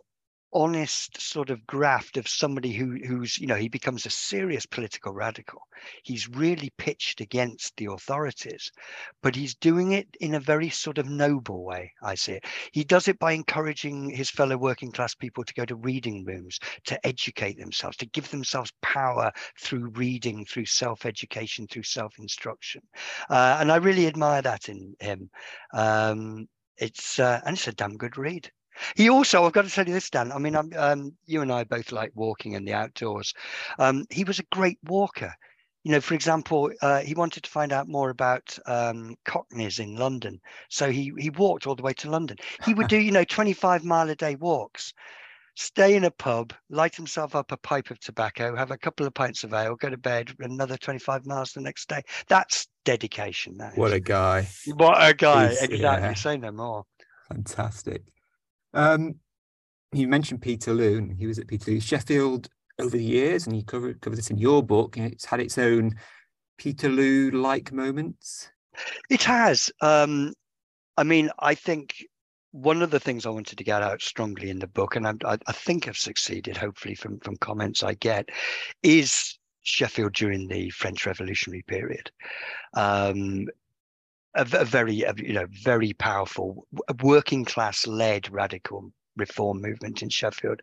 honest 0.54 1.22
sort 1.22 1.50
of 1.50 1.66
graft 1.68 2.18
of 2.18 2.28
somebody 2.28 2.74
who 2.74 2.98
who's 3.06 3.38
you 3.38 3.46
know 3.46 3.56
he 3.56 3.70
becomes 3.70 4.06
a 4.06 4.10
serious 4.10 4.66
political 4.66 5.14
radical. 5.14 5.62
He's 6.04 6.28
really 6.28 6.72
pitched 6.78 7.22
against 7.22 7.76
the 7.78 7.86
authorities 7.86 8.72
but 9.22 9.36
he's 9.36 9.56
doing 9.56 9.92
it 9.92 10.08
in 10.20 10.36
a 10.36 10.40
very 10.40 10.70
sort 10.70 10.98
of 10.98 11.08
noble 11.08 11.64
way 11.64 11.94
i 12.04 12.16
see 12.16 12.34
it. 12.34 12.46
He 12.72 12.84
does 12.84 13.08
it 13.08 13.20
by 13.20 13.34
encouraging 13.34 14.10
his 14.10 14.30
fellow 14.30 14.58
working 14.58 14.92
class 14.92 15.14
people 15.16 15.44
to 15.44 15.54
go 15.54 15.66
to 15.66 15.76
reading 15.76 16.26
rooms 16.26 16.60
to 16.86 17.06
educate 17.06 17.58
themselves 17.60 17.98
to 17.98 18.06
give 18.08 18.30
themselves 18.32 18.72
power 18.82 19.32
through 19.60 19.90
reading 19.90 20.46
through 20.46 20.66
self-education 20.66 21.68
through 21.68 21.84
self-instruction. 21.84 22.82
Uh, 23.30 23.58
and 23.60 23.72
i 23.72 23.78
really 23.78 24.08
admire 24.08 24.42
that 24.42 24.70
in 24.70 24.96
him. 25.00 25.30
Um, 25.74 26.48
it's 26.78 27.20
uh, 27.20 27.42
and 27.46 27.56
it's 27.56 27.68
a 27.68 27.74
damn 27.74 27.98
good 27.98 28.18
read 28.18 28.50
he 28.96 29.10
also, 29.10 29.46
I've 29.46 29.54
got 29.54 29.66
to 29.66 29.72
tell 29.72 29.88
you 29.88 29.94
this, 29.94 30.10
Dan. 30.10 30.32
I 30.32 30.38
mean, 30.38 30.56
um, 30.56 31.16
you 31.26 31.42
and 31.42 31.52
I 31.52 31.64
both 31.64 31.92
like 31.92 32.12
walking 32.16 32.54
in 32.54 32.66
the 32.66 32.74
outdoors. 32.74 33.34
Um, 33.78 34.06
he 34.10 34.24
was 34.24 34.40
a 34.40 34.44
great 34.52 34.80
walker. 34.84 35.34
You 35.84 35.94
know, 35.94 36.02
for 36.02 36.14
example, 36.14 36.72
uh, 36.82 37.00
he 37.00 37.14
wanted 37.14 37.44
to 37.44 37.50
find 37.50 37.72
out 37.72 37.88
more 37.88 38.10
about 38.10 38.58
um, 38.66 39.16
Cockneys 39.24 39.80
in 39.80 39.96
London, 39.96 40.42
so 40.70 40.92
he 40.92 41.14
he 41.18 41.30
walked 41.30 41.66
all 41.66 41.76
the 41.76 41.84
way 41.84 41.94
to 41.94 42.10
London. 42.10 42.36
He 42.66 42.74
would 42.74 42.88
do, 42.90 42.98
you 42.98 43.12
know, 43.12 43.24
25 43.24 43.86
mile 43.86 44.10
a 44.10 44.16
day 44.16 44.36
walks, 44.36 44.94
stay 45.56 45.96
in 45.96 46.04
a 46.04 46.12
pub, 46.12 46.54
light 46.70 46.96
himself 46.96 47.34
up 47.34 47.54
a 47.54 47.58
pipe 47.58 47.92
of 47.92 48.00
tobacco, 48.02 48.58
have 48.58 48.72
a 48.72 48.78
couple 48.78 49.08
of 49.08 49.14
pints 49.14 49.46
of 49.46 49.54
ale, 49.54 49.76
go 49.76 49.90
to 49.90 49.98
bed, 49.98 50.36
another 50.40 50.76
25 50.76 51.26
miles 51.26 51.54
the 51.54 51.62
next 51.62 51.88
day. 51.88 52.02
That's 52.28 52.68
dedication. 52.84 53.58
That 53.58 53.78
what 53.78 53.94
a 53.94 54.02
guy! 54.02 54.48
What 54.68 54.98
a 55.02 55.14
guy! 55.14 55.50
He's, 55.52 55.62
exactly. 55.62 56.10
Yeah. 56.10 56.14
Say 56.16 56.38
no 56.38 56.52
more. 56.52 56.84
Fantastic. 57.30 58.04
Um, 58.74 59.16
you 59.92 60.08
mentioned 60.08 60.42
Peterloo. 60.42 61.16
He 61.18 61.28
was 61.28 61.40
at 61.40 61.48
Peterloo 61.48 61.80
Sheffield 61.80 62.48
over 62.80 62.96
the 62.96 63.04
years, 63.04 63.48
and 63.48 63.56
you 63.56 63.64
covered 63.64 64.02
cover 64.02 64.16
this 64.16 64.30
in 64.30 64.38
your 64.38 64.64
book. 64.64 64.98
It's 64.98 65.26
had 65.26 65.40
its 65.40 65.58
own 65.58 65.96
Peterloo-like 66.58 67.72
moments. 67.72 68.52
It 69.10 69.24
has. 69.24 69.72
Um, 69.82 70.34
I 70.98 71.04
mean, 71.04 71.30
I 71.40 71.56
think 71.56 72.06
one 72.52 72.82
of 72.82 72.92
the 72.92 73.00
things 73.00 73.26
I 73.26 73.30
wanted 73.30 73.58
to 73.58 73.64
get 73.64 73.82
out 73.82 74.02
strongly 74.02 74.50
in 74.50 74.60
the 74.60 74.68
book, 74.68 74.96
and 74.96 75.08
I, 75.08 75.14
I 75.26 75.52
think 75.52 75.88
I've 75.88 75.98
succeeded, 75.98 76.58
hopefully 76.58 76.96
from 76.96 77.20
from 77.20 77.38
comments 77.38 77.84
I 77.84 77.96
get, 77.96 78.30
is 78.84 79.38
Sheffield 79.62 80.14
during 80.14 80.48
the 80.48 80.70
French 80.70 81.06
Revolutionary 81.06 81.64
period. 81.64 82.12
Um, 82.74 83.48
a, 84.40 84.62
a 84.62 84.66
very 84.66 85.02
a, 85.02 85.14
you 85.18 85.34
know 85.34 85.48
very 85.64 85.94
powerful 85.94 86.68
working 87.02 87.46
class 87.46 87.86
led 87.88 88.32
radical 88.32 88.92
reform 89.18 89.62
movement 89.62 90.02
in 90.02 90.10
Sheffield. 90.10 90.62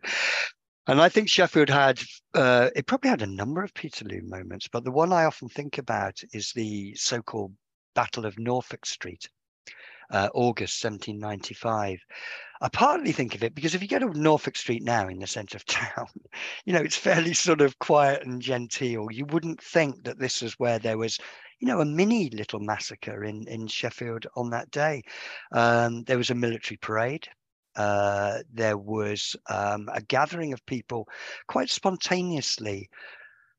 And 0.89 1.01
I 1.01 1.09
think 1.09 1.29
Sheffield 1.29 1.69
had, 1.69 2.01
uh, 2.35 2.71
it 2.77 2.87
probably 2.87 3.11
had 3.11 3.23
a 3.23 3.27
number 3.27 3.63
of 3.63 3.75
Peterloo 3.75 4.23
moments, 4.23 4.69
but 4.69 4.85
the 4.85 4.93
one 4.93 5.13
I 5.13 5.25
often 5.25 5.49
think 5.49 5.79
about 5.79 6.21
is 6.33 6.53
the 6.53 6.95
so 6.95 7.21
called 7.23 7.53
Battle 7.97 8.25
of 8.25 8.39
Norfolk 8.39 8.87
Street, 8.87 9.29
uh, 10.13 10.29
August 10.33 10.83
1795. 10.85 11.99
I 12.61 12.69
partly 12.69 13.11
think 13.11 13.35
of 13.35 13.43
it 13.43 13.55
because 13.55 13.75
if 13.75 13.83
you 13.83 13.89
go 13.89 13.99
to 13.99 14.19
Norfolk 14.19 14.57
Street 14.57 14.85
now 14.85 15.09
in 15.09 15.19
the 15.19 15.27
centre 15.27 15.57
of 15.57 15.65
town, 15.67 16.07
you 16.65 16.73
know, 16.73 16.81
it's 16.81 16.97
fairly 16.97 17.35
sort 17.35 17.63
of 17.63 17.79
quiet 17.81 18.25
and 18.25 18.41
genteel. 18.41 19.09
You 19.11 19.27
wouldn't 19.27 19.61
think 19.61 20.05
that 20.05 20.21
this 20.21 20.41
is 20.41 20.55
where 20.55 20.79
there 20.79 20.99
was 20.99 21.19
you 21.59 21.69
know, 21.69 21.81
a 21.81 21.85
mini 21.85 22.31
little 22.31 22.61
massacre 22.61 23.25
in, 23.25 23.47
in 23.49 23.67
Sheffield 23.67 24.27
on 24.37 24.51
that 24.51 24.71
day. 24.71 25.03
Um, 25.53 26.03
there 26.05 26.19
was 26.19 26.31
a 26.31 26.35
military 26.35 26.77
parade. 26.77 27.27
Uh, 27.75 28.39
there 28.53 28.79
was 28.79 29.37
um, 29.51 29.89
a 29.93 30.01
gathering 30.01 30.53
of 30.53 30.65
people 30.67 31.09
quite 31.47 31.69
spontaneously 31.69 32.89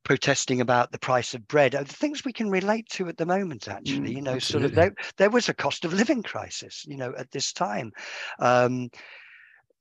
protesting 0.03 0.61
about 0.61 0.91
the 0.91 0.99
price 0.99 1.33
of 1.33 1.47
bread, 1.47 1.73
the 1.73 1.83
things 1.83 2.23
we 2.23 2.31
can 2.31 2.49
relate 2.49 2.87
to 2.87 3.09
at 3.09 3.17
the 3.17 3.25
moment, 3.25 3.67
actually. 3.67 4.11
Mm, 4.11 4.15
you 4.15 4.21
know, 4.21 4.35
absolutely. 4.35 4.39
sort 4.39 4.63
of 4.63 4.75
there, 4.75 5.05
there 5.17 5.29
was 5.29 5.49
a 5.49 5.53
cost 5.53 5.83
of 5.83 5.93
living 5.93 6.23
crisis, 6.23 6.85
you 6.87 6.95
know, 6.95 7.13
at 7.17 7.29
this 7.31 7.51
time. 7.51 7.91
Um, 8.39 8.89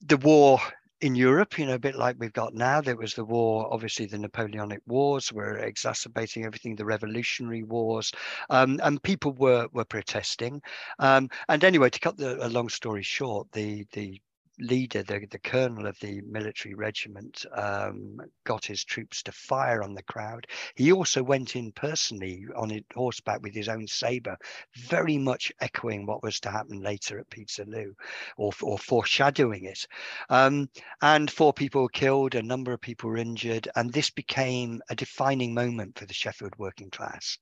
the 0.00 0.16
war 0.16 0.58
in 1.00 1.14
Europe, 1.14 1.58
you 1.58 1.66
know, 1.66 1.74
a 1.74 1.78
bit 1.78 1.94
like 1.94 2.16
we've 2.18 2.32
got 2.32 2.54
now. 2.54 2.80
There 2.80 2.96
was 2.96 3.14
the 3.14 3.24
war, 3.24 3.72
obviously, 3.72 4.06
the 4.06 4.18
Napoleonic 4.18 4.80
Wars 4.86 5.32
were 5.32 5.58
exacerbating 5.58 6.44
everything, 6.44 6.74
the 6.74 6.84
Revolutionary 6.84 7.62
Wars, 7.64 8.12
um, 8.50 8.80
and 8.82 9.02
people 9.02 9.32
were 9.32 9.68
were 9.72 9.84
protesting. 9.84 10.62
Um, 10.98 11.28
and 11.48 11.62
anyway, 11.64 11.90
to 11.90 12.00
cut 12.00 12.16
the 12.16 12.46
a 12.46 12.48
long 12.48 12.68
story 12.68 13.02
short, 13.02 13.50
the 13.52 13.86
the 13.92 14.20
leader, 14.58 15.02
the, 15.02 15.26
the 15.30 15.38
colonel 15.38 15.86
of 15.86 15.98
the 16.00 16.20
military 16.22 16.75
regiment, 16.75 17.44
um, 17.54 18.18
got 18.44 18.64
his 18.64 18.84
troops 18.84 19.22
to 19.22 19.32
fire 19.32 19.82
on 19.82 19.94
the 19.94 20.02
crowd. 20.02 20.46
He 20.75 20.92
also 20.92 21.22
went 21.22 21.56
in 21.56 21.72
personally 21.72 22.46
on 22.56 22.80
horseback 22.94 23.42
with 23.42 23.54
his 23.54 23.68
own 23.68 23.86
saber, 23.86 24.36
very 24.75 25.18
much 25.18 25.52
echoing 25.60 26.06
what 26.06 26.22
was 26.22 26.40
to 26.40 26.50
happen 26.50 26.80
later 26.80 27.18
at 27.18 27.30
Peterloo, 27.30 27.92
or, 28.36 28.52
or 28.62 28.78
foreshadowing 28.78 29.64
it. 29.64 29.86
Um, 30.30 30.68
and 31.02 31.30
four 31.30 31.52
people 31.52 31.82
were 31.82 31.88
killed, 31.88 32.34
a 32.34 32.42
number 32.42 32.72
of 32.72 32.80
people 32.80 33.10
were 33.10 33.16
injured, 33.16 33.68
and 33.76 33.92
this 33.92 34.10
became 34.10 34.80
a 34.88 34.94
defining 34.94 35.54
moment 35.54 35.98
for 35.98 36.06
the 36.06 36.14
Sheffield 36.14 36.54
working 36.58 36.90
class. 36.90 37.38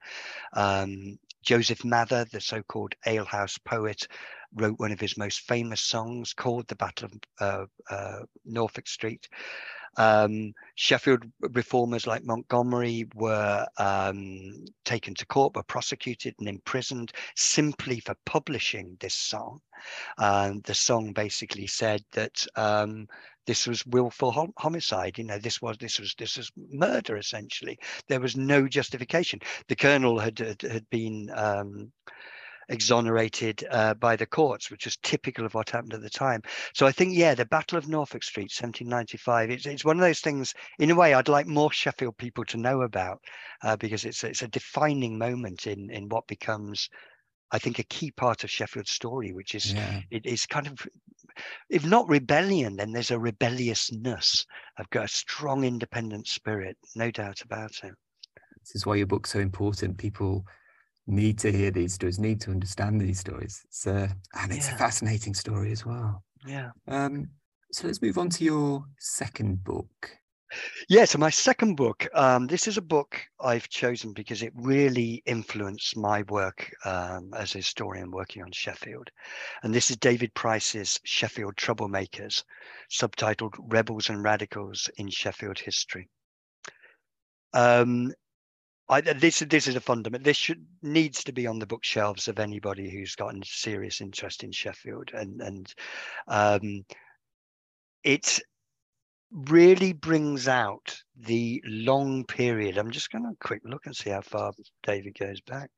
Um, 0.52 1.18
Joseph 1.45 1.85
Mather, 1.85 2.25
the 2.25 2.41
so-called 2.41 2.95
alehouse 3.07 3.59
poet, 3.59 4.07
wrote 4.55 4.79
one 4.79 4.93
of 4.93 5.01
his 5.01 5.17
most 5.17 5.41
famous 5.41 5.81
songs 5.81 6.33
called 6.33 6.67
The 6.69 6.77
Battle 6.77 7.11
of 7.41 7.69
uh, 7.91 7.95
uh, 7.95 8.21
Norfolk 8.45 8.87
Street. 8.87 9.29
Um, 9.97 10.55
Sheffield 10.75 11.23
reformers 11.41 12.07
like 12.07 12.25
Montgomery 12.25 13.07
were 13.15 13.67
um, 13.79 14.65
taken 14.85 15.15
to 15.15 15.27
court, 15.27 15.55
were 15.55 15.63
prosecuted 15.63 16.35
and 16.39 16.49
imprisoned 16.49 17.13
simply 17.37 18.01
for 18.01 18.17
publishing 18.27 18.97
this 19.01 19.15
song. 19.15 19.61
Um, 20.19 20.61
the 20.65 20.75
song 20.75 21.13
basically 21.13 21.67
said 21.67 22.03
that 22.13 22.45
um, 22.57 23.07
this 23.47 23.67
was 23.67 23.87
willful 23.87 24.53
homicide. 24.57 25.19
You 25.19 25.25
know, 25.25 25.39
this 25.39 25.61
was 25.61 25.77
this 25.79 25.99
was 25.99 26.15
this 26.19 26.37
was 26.37 26.51
murder 26.57 27.17
essentially. 27.17 27.79
There 28.09 28.21
was 28.21 28.37
no 28.37 28.69
justification. 28.69 29.41
The 29.69 29.77
colonel 29.77 30.19
had 30.19 30.39
had, 30.39 30.63
had 30.63 30.91
been 30.91 31.31
um, 31.35 31.93
exonerated 32.69 33.65
uh, 33.71 33.95
by 33.95 34.17
the 34.17 34.27
courts, 34.27 34.71
which 34.71 34.87
was 34.87 34.97
typical 34.99 35.45
of 35.45 35.55
what 35.55 35.71
happened 35.71 35.95
at 35.95 36.03
the 36.03 36.11
time. 36.11 36.43
So 36.75 36.87
I 36.87 36.93
think, 36.93 37.15
yeah, 37.15 37.35
the 37.35 37.45
Battle 37.45 37.79
of 37.79 37.89
Norfolk 37.89 38.23
Street, 38.23 38.53
1795, 38.53 39.51
it's, 39.51 39.67
it's 39.67 39.85
one 39.85 39.97
of 39.97 40.03
those 40.03 40.21
things, 40.21 40.55
in 40.79 40.91
a 40.91 40.95
way, 40.95 41.15
I'd 41.15 41.29
like 41.29 41.47
more 41.47 41.73
Sheffield 41.73 42.17
people 42.17 42.45
to 42.47 42.57
know 42.57 42.83
about 42.83 43.21
uh, 43.63 43.77
because 43.77 44.05
it's, 44.05 44.25
it's 44.25 44.43
a 44.43 44.49
defining 44.49 45.19
moment 45.19 45.67
in, 45.67 45.91
in 45.91 46.09
what 46.09 46.27
becomes, 46.27 46.89
I 47.51 47.59
think, 47.59 47.79
a 47.79 47.85
key 47.85 48.11
part 48.11 48.45
of 48.45 48.51
Sheffield's 48.51 48.91
story, 48.91 49.33
which 49.33 49.55
is 49.55 49.73
yeah. 49.73 50.01
it 50.11 50.27
is 50.27 50.47
kind 50.47 50.67
of, 50.67 50.87
if 51.71 51.85
not 51.85 52.09
rebellion, 52.09 52.77
then 52.77 52.93
there's 52.93 53.11
a 53.11 53.19
rebelliousness. 53.19 54.47
I've 54.79 54.91
got 54.91 55.05
a 55.05 55.09
strong 55.09 55.65
independent 55.65 56.27
spirit, 56.27 56.77
no 56.97 57.11
doubt 57.11 57.43
about 57.43 57.73
it. 57.83 57.95
This 58.61 58.75
is 58.75 58.87
why 58.87 58.97
your 58.97 59.07
book's 59.07 59.31
so 59.31 59.41
important. 59.41 59.99
People 59.99 60.45
need 61.07 61.39
to 61.41 61.53
hear 61.53 61.71
these 61.71 61.95
stories, 61.95 62.19
need 62.19 62.41
to 62.41 62.51
understand 62.51 63.01
these 63.01 63.21
stories. 63.21 63.61
It's, 63.67 63.87
uh, 63.87 64.09
and 64.41 64.53
it's 64.53 64.69
yeah. 64.69 64.75
a 64.75 64.79
fascinating 64.79 65.35
story 65.35 65.71
as 65.71 65.85
well. 65.85 66.25
Yeah. 66.47 66.71
Um, 66.89 67.29
so 67.73 67.87
let's 67.87 68.01
move 68.01 68.19
on 68.19 68.31
to 68.31 68.45
your 68.45 68.85
second 68.99 69.63
book. 69.65 70.17
Yeah, 70.88 71.04
so 71.04 71.18
my 71.18 71.30
second 71.30 71.76
book, 71.76 72.06
um, 72.14 72.46
this 72.46 72.66
is 72.66 72.76
a 72.76 72.82
book 72.82 73.20
I've 73.40 73.68
chosen 73.68 74.12
because 74.12 74.42
it 74.42 74.52
really 74.54 75.23
influenced 75.26 75.96
my 75.96 76.23
work 76.23 76.73
um, 76.84 77.32
as 77.34 77.54
a 77.54 77.58
historian 77.58 78.11
working 78.11 78.42
on 78.42 78.52
Sheffield. 78.52 79.11
And 79.62 79.75
this 79.75 79.90
is 79.90 79.96
David 79.96 80.34
Price's 80.34 81.00
Sheffield 81.04 81.56
Troublemakers, 81.56 82.44
subtitled 82.90 83.54
Rebels 83.58 84.08
and 84.11 84.23
Radicals 84.23 84.90
in 84.96 85.08
Sheffield 85.08 85.58
History. 85.58 86.08
Um, 87.52 88.12
I, 88.88 89.00
this 89.00 89.38
this 89.38 89.66
is 89.66 89.76
a 89.76 89.80
fundament. 89.80 90.25
This 90.25 90.37
should 90.37 90.66
needs 90.82 91.25
to 91.25 91.32
be 91.32 91.46
on 91.46 91.58
the 91.58 91.66
bookshelves 91.66 92.28
of 92.28 92.38
anybody 92.38 92.90
who's 92.90 93.14
got 93.14 93.34
a 93.34 93.40
serious 93.44 94.02
interest 94.02 94.44
in 94.44 94.52
Sheffield, 94.52 95.11
and 95.14 95.40
and 95.40 95.75
um, 96.28 96.84
it 98.02 98.40
really 99.35 99.93
brings 99.93 100.49
out 100.49 101.03
the 101.21 101.62
long 101.66 102.25
period. 102.25 102.76
I'm 102.76 102.90
just 102.90 103.11
going 103.11 103.25
to 103.25 103.37
quick 103.40 103.62
look 103.64 103.87
and 103.87 103.94
see 103.94 104.11
how 104.11 104.21
far 104.21 104.52
David 104.83 105.16
goes 105.18 105.40
back. 105.40 105.71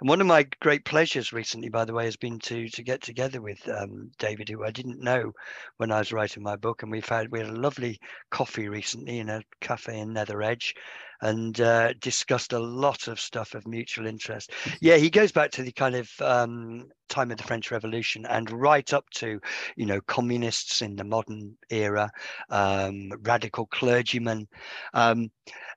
And 0.00 0.08
one 0.08 0.20
of 0.20 0.26
my 0.26 0.46
great 0.60 0.84
pleasures 0.84 1.32
recently, 1.32 1.68
by 1.68 1.84
the 1.84 1.92
way, 1.92 2.04
has 2.04 2.16
been 2.16 2.38
to 2.40 2.68
to 2.68 2.82
get 2.82 3.02
together 3.02 3.40
with 3.40 3.58
um, 3.68 4.10
David, 4.18 4.48
who 4.48 4.64
I 4.64 4.70
didn't 4.70 5.02
know 5.02 5.32
when 5.78 5.90
I 5.90 5.98
was 5.98 6.12
writing 6.12 6.42
my 6.42 6.56
book, 6.56 6.82
and 6.82 6.90
we've 6.90 7.08
had 7.08 7.30
we 7.30 7.40
had 7.40 7.48
a 7.48 7.60
lovely 7.60 7.98
coffee 8.30 8.68
recently 8.68 9.18
in 9.18 9.28
a 9.28 9.42
cafe 9.60 9.98
in 9.98 10.12
Nether 10.12 10.42
Edge, 10.42 10.74
and 11.22 11.60
uh, 11.60 11.92
discussed 12.00 12.52
a 12.52 12.58
lot 12.58 13.08
of 13.08 13.20
stuff 13.20 13.54
of 13.54 13.66
mutual 13.66 14.06
interest. 14.06 14.52
Yeah, 14.80 14.96
he 14.96 15.10
goes 15.10 15.32
back 15.32 15.50
to 15.52 15.62
the 15.62 15.72
kind 15.72 15.94
of 15.94 16.10
um, 16.20 16.88
time 17.08 17.30
of 17.30 17.36
the 17.36 17.42
French 17.42 17.70
Revolution 17.70 18.26
and 18.26 18.50
right 18.50 18.92
up 18.92 19.04
to, 19.14 19.40
you 19.76 19.86
know, 19.86 20.00
communists 20.02 20.82
in 20.82 20.96
the 20.96 21.04
modern 21.04 21.56
era, 21.70 22.10
um, 22.50 23.10
radical 23.22 23.66
clergymen. 23.66 24.46
Um, 24.94 25.30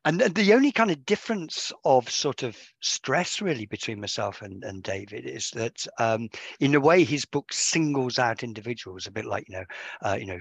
and 0.06 0.22
the 0.22 0.54
only 0.54 0.72
kind 0.72 0.92
of 0.92 1.06
difference 1.06 1.72
of 1.84 2.10
sort 2.10 2.44
of 2.44 2.58
stress 2.82 3.42
really 3.42 3.66
between 3.66 4.00
myself 4.00 4.42
and, 4.42 4.64
and 4.64 4.82
David 4.82 5.26
is 5.26 5.50
that 5.52 5.86
um, 6.00 6.30
in 6.60 6.74
a 6.76 6.80
way 6.80 7.04
his 7.04 7.26
book 7.26 7.52
singles 7.52 8.18
out 8.18 8.44
individuals 8.44 9.08
a 9.08 9.12
bit 9.12 9.26
like, 9.26 9.48
you 9.50 9.58
know, 9.58 9.66
uh, 10.04 10.18
you 10.20 10.26
know, 10.26 10.40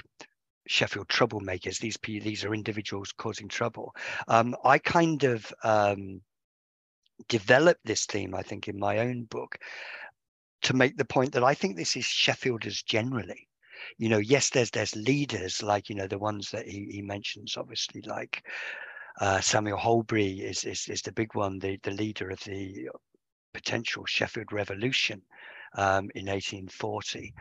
Sheffield 0.69 1.09
troublemakers. 1.09 1.79
These 1.79 1.97
these 2.05 2.45
are 2.45 2.55
individuals 2.55 3.11
causing 3.11 3.49
trouble. 3.49 3.95
Um, 4.29 4.55
I 4.65 4.79
kind 4.79 5.25
of 5.25 5.53
um, 5.65 6.21
developed 7.29 7.81
this 7.85 8.05
theme, 8.07 8.35
I 8.35 8.43
think, 8.43 8.69
in 8.69 8.79
my 8.79 8.99
own 8.99 9.25
book 9.25 9.59
to 10.63 10.75
make 10.75 10.97
the 10.97 11.05
point 11.05 11.33
that 11.33 11.45
I 11.45 11.55
think 11.55 11.77
this 11.77 11.97
is 11.97 12.05
Sheffielders 12.05 12.85
generally. 12.85 13.49
You 13.99 14.09
know, 14.09 14.19
yes, 14.19 14.51
there's 14.51 14.71
there's 14.71 14.97
leaders 14.97 15.63
like 15.63 15.89
you 15.89 15.95
know 15.95 16.07
the 16.07 16.19
ones 16.19 16.51
that 16.51 16.67
he, 16.67 16.87
he 16.91 17.03
mentions, 17.03 17.57
obviously 17.57 18.03
like 18.03 18.45
uh, 19.21 19.41
Samuel 19.41 19.79
Holberry 19.79 20.41
is, 20.41 20.65
is 20.65 20.89
is 20.89 21.03
the 21.03 21.13
big 21.13 21.35
one, 21.35 21.59
the 21.59 21.79
the 21.83 21.91
leader 21.91 22.31
of 22.31 22.41
the 22.45 22.89
potential 23.53 24.05
Sheffield 24.07 24.53
Revolution 24.53 25.23
um, 25.75 26.11
in 26.15 26.27
1840. 26.27 27.35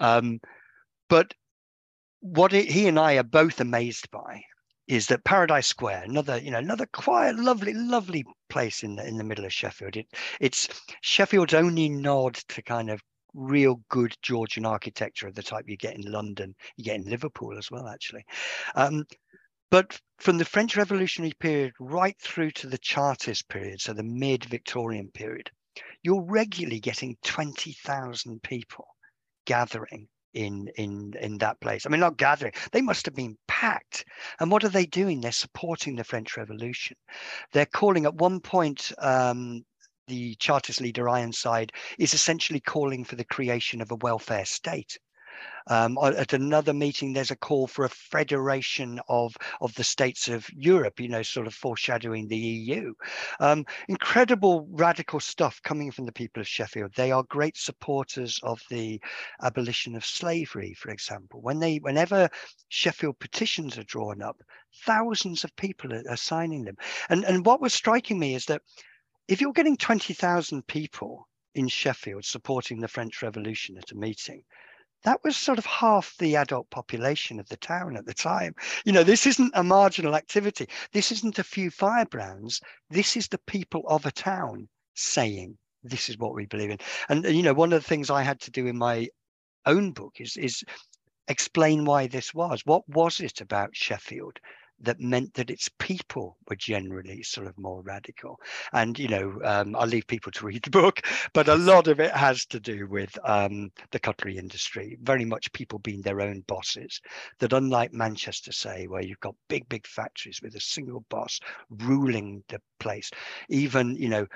Um, 0.00 0.40
but 1.08 1.34
what 2.20 2.52
he 2.52 2.88
and 2.88 2.98
I 2.98 3.16
are 3.16 3.22
both 3.22 3.60
amazed 3.60 4.10
by 4.10 4.42
is 4.86 5.08
that 5.08 5.24
Paradise 5.24 5.66
Square, 5.66 6.04
another 6.04 6.38
you 6.38 6.50
know 6.50 6.58
another 6.58 6.86
quiet, 6.86 7.36
lovely, 7.36 7.72
lovely 7.74 8.24
place 8.48 8.82
in 8.82 8.96
the 8.96 9.06
in 9.06 9.18
the 9.18 9.24
middle 9.24 9.44
of 9.44 9.52
Sheffield. 9.52 9.96
It 9.96 10.06
it's 10.40 10.68
Sheffield's 11.00 11.54
only 11.54 11.88
nod 11.88 12.34
to 12.34 12.62
kind 12.62 12.90
of 12.90 13.02
real 13.36 13.80
good 13.88 14.16
Georgian 14.22 14.66
architecture 14.66 15.28
of 15.28 15.34
the 15.34 15.42
type 15.42 15.66
you 15.68 15.76
get 15.76 15.94
in 15.94 16.10
London, 16.10 16.54
you 16.76 16.84
get 16.84 16.96
in 16.96 17.08
Liverpool 17.08 17.56
as 17.56 17.70
well, 17.70 17.86
actually. 17.86 18.24
Um, 18.74 19.04
but 19.70 20.00
from 20.18 20.38
the 20.38 20.44
French 20.44 20.76
Revolutionary 20.76 21.34
period 21.38 21.74
right 21.78 22.16
through 22.20 22.52
to 22.52 22.66
the 22.66 22.78
Chartist 22.78 23.48
period, 23.48 23.80
so 23.80 23.92
the 23.92 24.02
mid 24.02 24.44
Victorian 24.44 25.10
period, 25.10 25.50
you're 26.02 26.22
regularly 26.22 26.80
getting 26.80 27.16
20,000 27.22 28.42
people 28.42 28.86
gathering 29.44 30.08
in 30.36 30.68
in 30.76 31.14
in 31.20 31.38
that 31.38 31.60
place. 31.60 31.86
I 31.86 31.88
mean, 31.88 32.00
not 32.00 32.18
gathering; 32.18 32.52
they 32.70 32.82
must 32.82 33.06
have 33.06 33.14
been 33.14 33.36
packed. 33.48 34.04
And 34.38 34.50
what 34.50 34.64
are 34.64 34.68
they 34.68 34.86
doing? 34.86 35.20
They're 35.20 35.32
supporting 35.32 35.96
the 35.96 36.04
French 36.04 36.36
Revolution. 36.36 36.96
They're 37.52 37.66
calling 37.66 38.04
at 38.04 38.14
one 38.14 38.40
point. 38.40 38.92
Um, 38.98 39.64
the 40.06 40.34
Chartist 40.36 40.80
leader 40.80 41.08
Ironside 41.08 41.72
is 41.98 42.14
essentially 42.14 42.60
calling 42.60 43.04
for 43.04 43.16
the 43.16 43.24
creation 43.24 43.80
of 43.80 43.90
a 43.90 43.96
welfare 43.96 44.44
state. 44.44 44.98
Um, 45.68 45.98
at 46.00 46.32
another 46.32 46.72
meeting, 46.72 47.12
there's 47.12 47.32
a 47.32 47.36
call 47.36 47.66
for 47.66 47.84
a 47.84 47.90
federation 47.90 49.00
of, 49.08 49.36
of 49.60 49.74
the 49.74 49.84
states 49.84 50.28
of 50.28 50.48
Europe, 50.54 51.00
you 51.00 51.08
know, 51.08 51.22
sort 51.22 51.46
of 51.46 51.54
foreshadowing 51.54 52.28
the 52.28 52.36
EU. 52.36 52.94
Um, 53.40 53.66
incredible 53.88 54.68
radical 54.70 55.18
stuff 55.18 55.60
coming 55.62 55.90
from 55.90 56.06
the 56.06 56.12
people 56.12 56.40
of 56.40 56.46
Sheffield. 56.46 56.92
They 56.94 57.10
are 57.10 57.24
great 57.24 57.56
supporters 57.56 58.38
of 58.44 58.62
the 58.70 59.00
abolition 59.42 59.96
of 59.96 60.06
slavery, 60.06 60.72
for 60.74 60.90
example. 60.90 61.40
When 61.42 61.58
they, 61.58 61.78
whenever 61.78 62.28
Sheffield 62.68 63.18
petitions 63.18 63.76
are 63.76 63.84
drawn 63.84 64.22
up, 64.22 64.40
thousands 64.84 65.42
of 65.42 65.54
people 65.56 65.92
are, 65.92 66.04
are 66.08 66.16
signing 66.16 66.64
them. 66.64 66.76
And, 67.08 67.24
and 67.24 67.44
what 67.44 67.60
was 67.60 67.74
striking 67.74 68.18
me 68.18 68.36
is 68.36 68.46
that 68.46 68.62
if 69.28 69.40
you're 69.40 69.52
getting 69.52 69.76
20,000 69.76 70.66
people 70.66 71.28
in 71.54 71.68
Sheffield 71.68 72.24
supporting 72.24 72.80
the 72.80 72.88
French 72.88 73.22
Revolution 73.22 73.76
at 73.78 73.90
a 73.90 73.96
meeting, 73.96 74.42
that 75.02 75.22
was 75.22 75.36
sort 75.36 75.58
of 75.58 75.66
half 75.66 76.14
the 76.18 76.36
adult 76.36 76.68
population 76.70 77.38
of 77.38 77.48
the 77.48 77.56
town 77.56 77.96
at 77.96 78.06
the 78.06 78.14
time. 78.14 78.54
You 78.84 78.92
know, 78.92 79.04
this 79.04 79.26
isn't 79.26 79.52
a 79.54 79.62
marginal 79.62 80.16
activity. 80.16 80.68
This 80.92 81.12
isn't 81.12 81.38
a 81.38 81.44
few 81.44 81.70
firebrands. 81.70 82.60
This 82.90 83.16
is 83.16 83.28
the 83.28 83.38
people 83.46 83.84
of 83.86 84.06
a 84.06 84.10
town 84.10 84.68
saying, 84.94 85.56
this 85.82 86.08
is 86.08 86.18
what 86.18 86.34
we 86.34 86.46
believe 86.46 86.70
in. 86.70 86.78
And, 87.08 87.24
you 87.24 87.42
know, 87.42 87.54
one 87.54 87.72
of 87.72 87.82
the 87.82 87.88
things 87.88 88.10
I 88.10 88.22
had 88.22 88.40
to 88.40 88.50
do 88.50 88.66
in 88.66 88.76
my 88.76 89.08
own 89.64 89.92
book 89.92 90.14
is, 90.20 90.36
is 90.36 90.64
explain 91.28 91.84
why 91.84 92.06
this 92.06 92.34
was. 92.34 92.62
What 92.64 92.88
was 92.88 93.20
it 93.20 93.40
about 93.40 93.76
Sheffield 93.76 94.38
that 94.80 95.00
meant 95.00 95.34
that 95.34 95.50
its 95.50 95.68
people 95.78 96.36
were 96.48 96.56
generally 96.56 97.22
sort 97.22 97.46
of 97.46 97.58
more 97.58 97.82
radical. 97.82 98.38
And, 98.72 98.98
you 98.98 99.08
know, 99.08 99.38
um, 99.44 99.74
I'll 99.76 99.86
leave 99.86 100.06
people 100.06 100.32
to 100.32 100.46
read 100.46 100.62
the 100.62 100.70
book, 100.70 101.00
but 101.32 101.48
a 101.48 101.54
lot 101.54 101.88
of 101.88 102.00
it 102.00 102.12
has 102.12 102.44
to 102.46 102.60
do 102.60 102.86
with 102.86 103.16
um, 103.24 103.70
the 103.90 103.98
cutlery 103.98 104.36
industry, 104.36 104.98
very 105.02 105.24
much 105.24 105.52
people 105.52 105.78
being 105.78 106.02
their 106.02 106.20
own 106.20 106.42
bosses. 106.46 107.00
That 107.38 107.52
unlike 107.52 107.92
Manchester, 107.92 108.52
say, 108.52 108.86
where 108.86 109.02
you've 109.02 109.20
got 109.20 109.34
big, 109.48 109.68
big 109.68 109.86
factories 109.86 110.40
with 110.42 110.54
a 110.54 110.60
single 110.60 111.04
boss 111.08 111.40
ruling 111.70 112.42
the 112.48 112.60
place, 112.78 113.10
even, 113.48 113.96
you 113.96 114.08
know, 114.08 114.26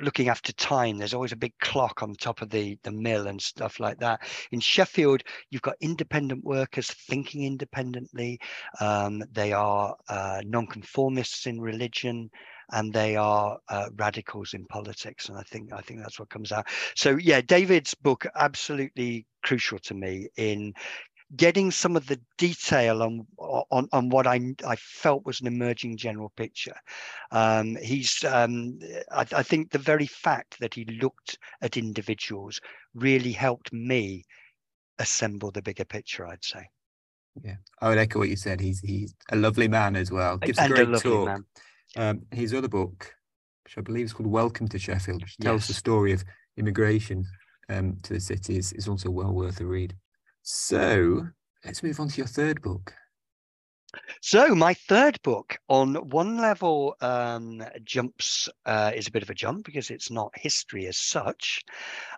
looking 0.00 0.28
after 0.28 0.52
time. 0.52 0.98
There's 0.98 1.14
always 1.14 1.32
a 1.32 1.36
big 1.36 1.52
clock 1.60 2.02
on 2.02 2.14
top 2.14 2.42
of 2.42 2.50
the, 2.50 2.78
the 2.82 2.90
mill 2.90 3.26
and 3.26 3.40
stuff 3.40 3.80
like 3.80 3.98
that. 4.00 4.20
In 4.52 4.60
Sheffield, 4.60 5.22
you've 5.50 5.62
got 5.62 5.76
independent 5.80 6.44
workers 6.44 6.90
thinking 6.90 7.44
independently. 7.44 8.40
Um, 8.80 9.22
they 9.32 9.52
are 9.52 9.96
uh, 10.08 10.42
nonconformists 10.44 11.46
in 11.46 11.60
religion 11.60 12.30
and 12.72 12.92
they 12.92 13.16
are 13.16 13.58
uh, 13.68 13.88
radicals 13.96 14.54
in 14.54 14.64
politics 14.66 15.28
and 15.28 15.36
i 15.36 15.42
think 15.42 15.72
i 15.72 15.80
think 15.80 16.00
that's 16.00 16.18
what 16.18 16.30
comes 16.30 16.52
out 16.52 16.66
so 16.94 17.16
yeah 17.16 17.40
david's 17.40 17.94
book 17.94 18.26
absolutely 18.36 19.26
crucial 19.42 19.78
to 19.78 19.94
me 19.94 20.28
in 20.36 20.72
getting 21.36 21.70
some 21.70 21.96
of 21.96 22.06
the 22.06 22.20
detail 22.38 23.02
on 23.02 23.26
on, 23.38 23.88
on 23.92 24.08
what 24.08 24.26
I, 24.26 24.54
I 24.66 24.76
felt 24.76 25.24
was 25.24 25.40
an 25.40 25.46
emerging 25.46 25.96
general 25.96 26.32
picture. 26.36 26.74
Um, 27.30 27.76
he's 27.76 28.24
um, 28.24 28.78
I, 29.10 29.26
I, 29.32 29.42
think 29.42 29.70
the 29.70 29.78
very 29.78 30.06
fact 30.06 30.58
that 30.60 30.74
he 30.74 30.84
looked 30.84 31.38
at 31.62 31.76
individuals 31.76 32.60
really 32.94 33.32
helped 33.32 33.72
me 33.72 34.24
assemble 34.98 35.50
the 35.50 35.62
bigger 35.62 35.84
picture. 35.84 36.26
I'd 36.26 36.44
say. 36.44 36.68
Yeah, 37.44 37.56
I 37.80 37.88
would 37.88 37.98
echo 37.98 38.18
what 38.18 38.28
you 38.28 38.36
said. 38.36 38.60
He's 38.60 38.80
he's 38.80 39.14
a 39.30 39.36
lovely 39.36 39.68
man 39.68 39.96
as 39.96 40.10
well. 40.10 40.36
Gives 40.38 40.58
and 40.58 40.72
a 40.72 40.84
great 40.84 40.88
a 40.88 40.98
talk. 40.98 41.40
Um, 41.96 42.22
his 42.30 42.54
other 42.54 42.68
book, 42.68 43.12
which 43.64 43.78
I 43.78 43.80
believe 43.80 44.06
is 44.06 44.12
called 44.12 44.28
Welcome 44.28 44.68
to 44.68 44.78
Sheffield, 44.78 45.22
which 45.22 45.36
tells 45.38 45.62
yes. 45.62 45.68
the 45.68 45.74
story 45.74 46.12
of 46.12 46.24
immigration 46.56 47.24
um, 47.68 47.96
to 48.02 48.14
the 48.14 48.20
city, 48.20 48.58
is, 48.58 48.72
is 48.74 48.88
also 48.88 49.10
well 49.10 49.32
worth 49.32 49.60
a 49.60 49.66
read. 49.66 49.94
So 50.42 51.26
let's 51.64 51.82
move 51.82 52.00
on 52.00 52.08
to 52.08 52.16
your 52.18 52.26
third 52.26 52.62
book. 52.62 52.94
So 54.20 54.54
my 54.54 54.74
third 54.74 55.20
book, 55.22 55.58
on 55.68 55.94
one 56.10 56.36
level, 56.36 56.94
um, 57.00 57.62
jumps 57.84 58.48
uh, 58.64 58.92
is 58.94 59.08
a 59.08 59.10
bit 59.10 59.22
of 59.22 59.30
a 59.30 59.34
jump 59.34 59.64
because 59.64 59.90
it's 59.90 60.10
not 60.10 60.30
history 60.36 60.86
as 60.86 60.96
such, 60.96 61.64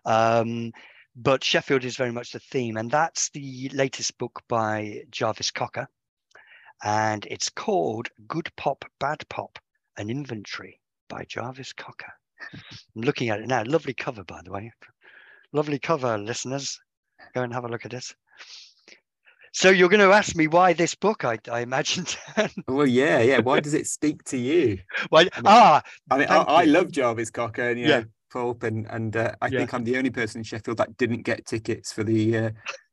um, 0.05 0.73
but 1.17 1.45
Sheffield 1.45 1.85
is 1.85 1.97
very 1.97 2.13
much 2.13 2.33
the 2.33 2.41
theme, 2.41 2.77
and 2.77 2.91
that's 2.91 3.31
the 3.31 3.71
latest 3.73 4.19
book 4.19 4.43
by 4.49 5.05
Jarvis 5.11 5.51
Cocker, 5.51 5.89
and 6.83 7.27
it's 7.31 7.49
called 7.49 8.09
"Good 8.29 8.51
Pop, 8.57 8.85
Bad 8.99 9.27
Pop: 9.29 9.59
An 9.97 10.11
Inventory" 10.11 10.81
by 11.09 11.25
Jarvis 11.25 11.73
Cocker. 11.73 12.13
I'm 12.53 13.03
looking 13.03 13.31
at 13.31 13.41
it 13.41 13.49
now. 13.49 13.63
Lovely 13.65 13.95
cover, 13.95 14.25
by 14.25 14.41
the 14.43 14.53
way. 14.53 14.73
Lovely 15.53 15.79
cover, 15.79 16.19
listeners. 16.19 16.81
Go 17.35 17.43
and 17.43 17.53
have 17.53 17.65
a 17.65 17.69
look 17.69 17.85
at 17.87 17.95
it. 17.95 18.15
So 19.55 19.69
you're 19.69 19.91
going 19.91 20.01
to 20.01 20.15
ask 20.15 20.35
me 20.35 20.47
why 20.47 20.73
this 20.73 20.95
book? 20.95 21.25
I, 21.25 21.39
I 21.51 21.61
imagine. 21.61 22.07
well, 22.69 22.87
yeah, 22.87 23.21
yeah. 23.21 23.39
Why 23.39 23.61
does 23.61 23.75
it 23.75 23.87
speak 23.87 24.25
to 24.25 24.39
you? 24.39 24.79
Why? 25.11 25.21
I 25.21 25.25
mean, 25.25 25.45
ah, 25.45 25.83
I 26.11 26.19
mean, 26.19 26.29
I, 26.29 26.37
I, 26.39 26.65
love 26.65 26.91
Jarvis 26.91 27.31
Cocker 27.31 27.69
and 27.71 27.79
yeah, 27.79 28.05
Pulp, 28.33 28.63
and 28.63 28.87
and 28.87 29.15
uh, 29.15 29.33
I 29.43 29.49
yeah. 29.49 29.59
think 29.59 29.75
I'm 29.75 29.85
the 29.85 29.99
only 29.99 30.09
person 30.09 30.39
in 30.39 30.45
Sheffield 30.45 30.79
that 30.79 30.97
didn't 30.97 31.23
get 31.23 31.45
tickets 31.45 31.93
for 31.93 32.03
the 32.03 32.37
uh, 32.37 32.51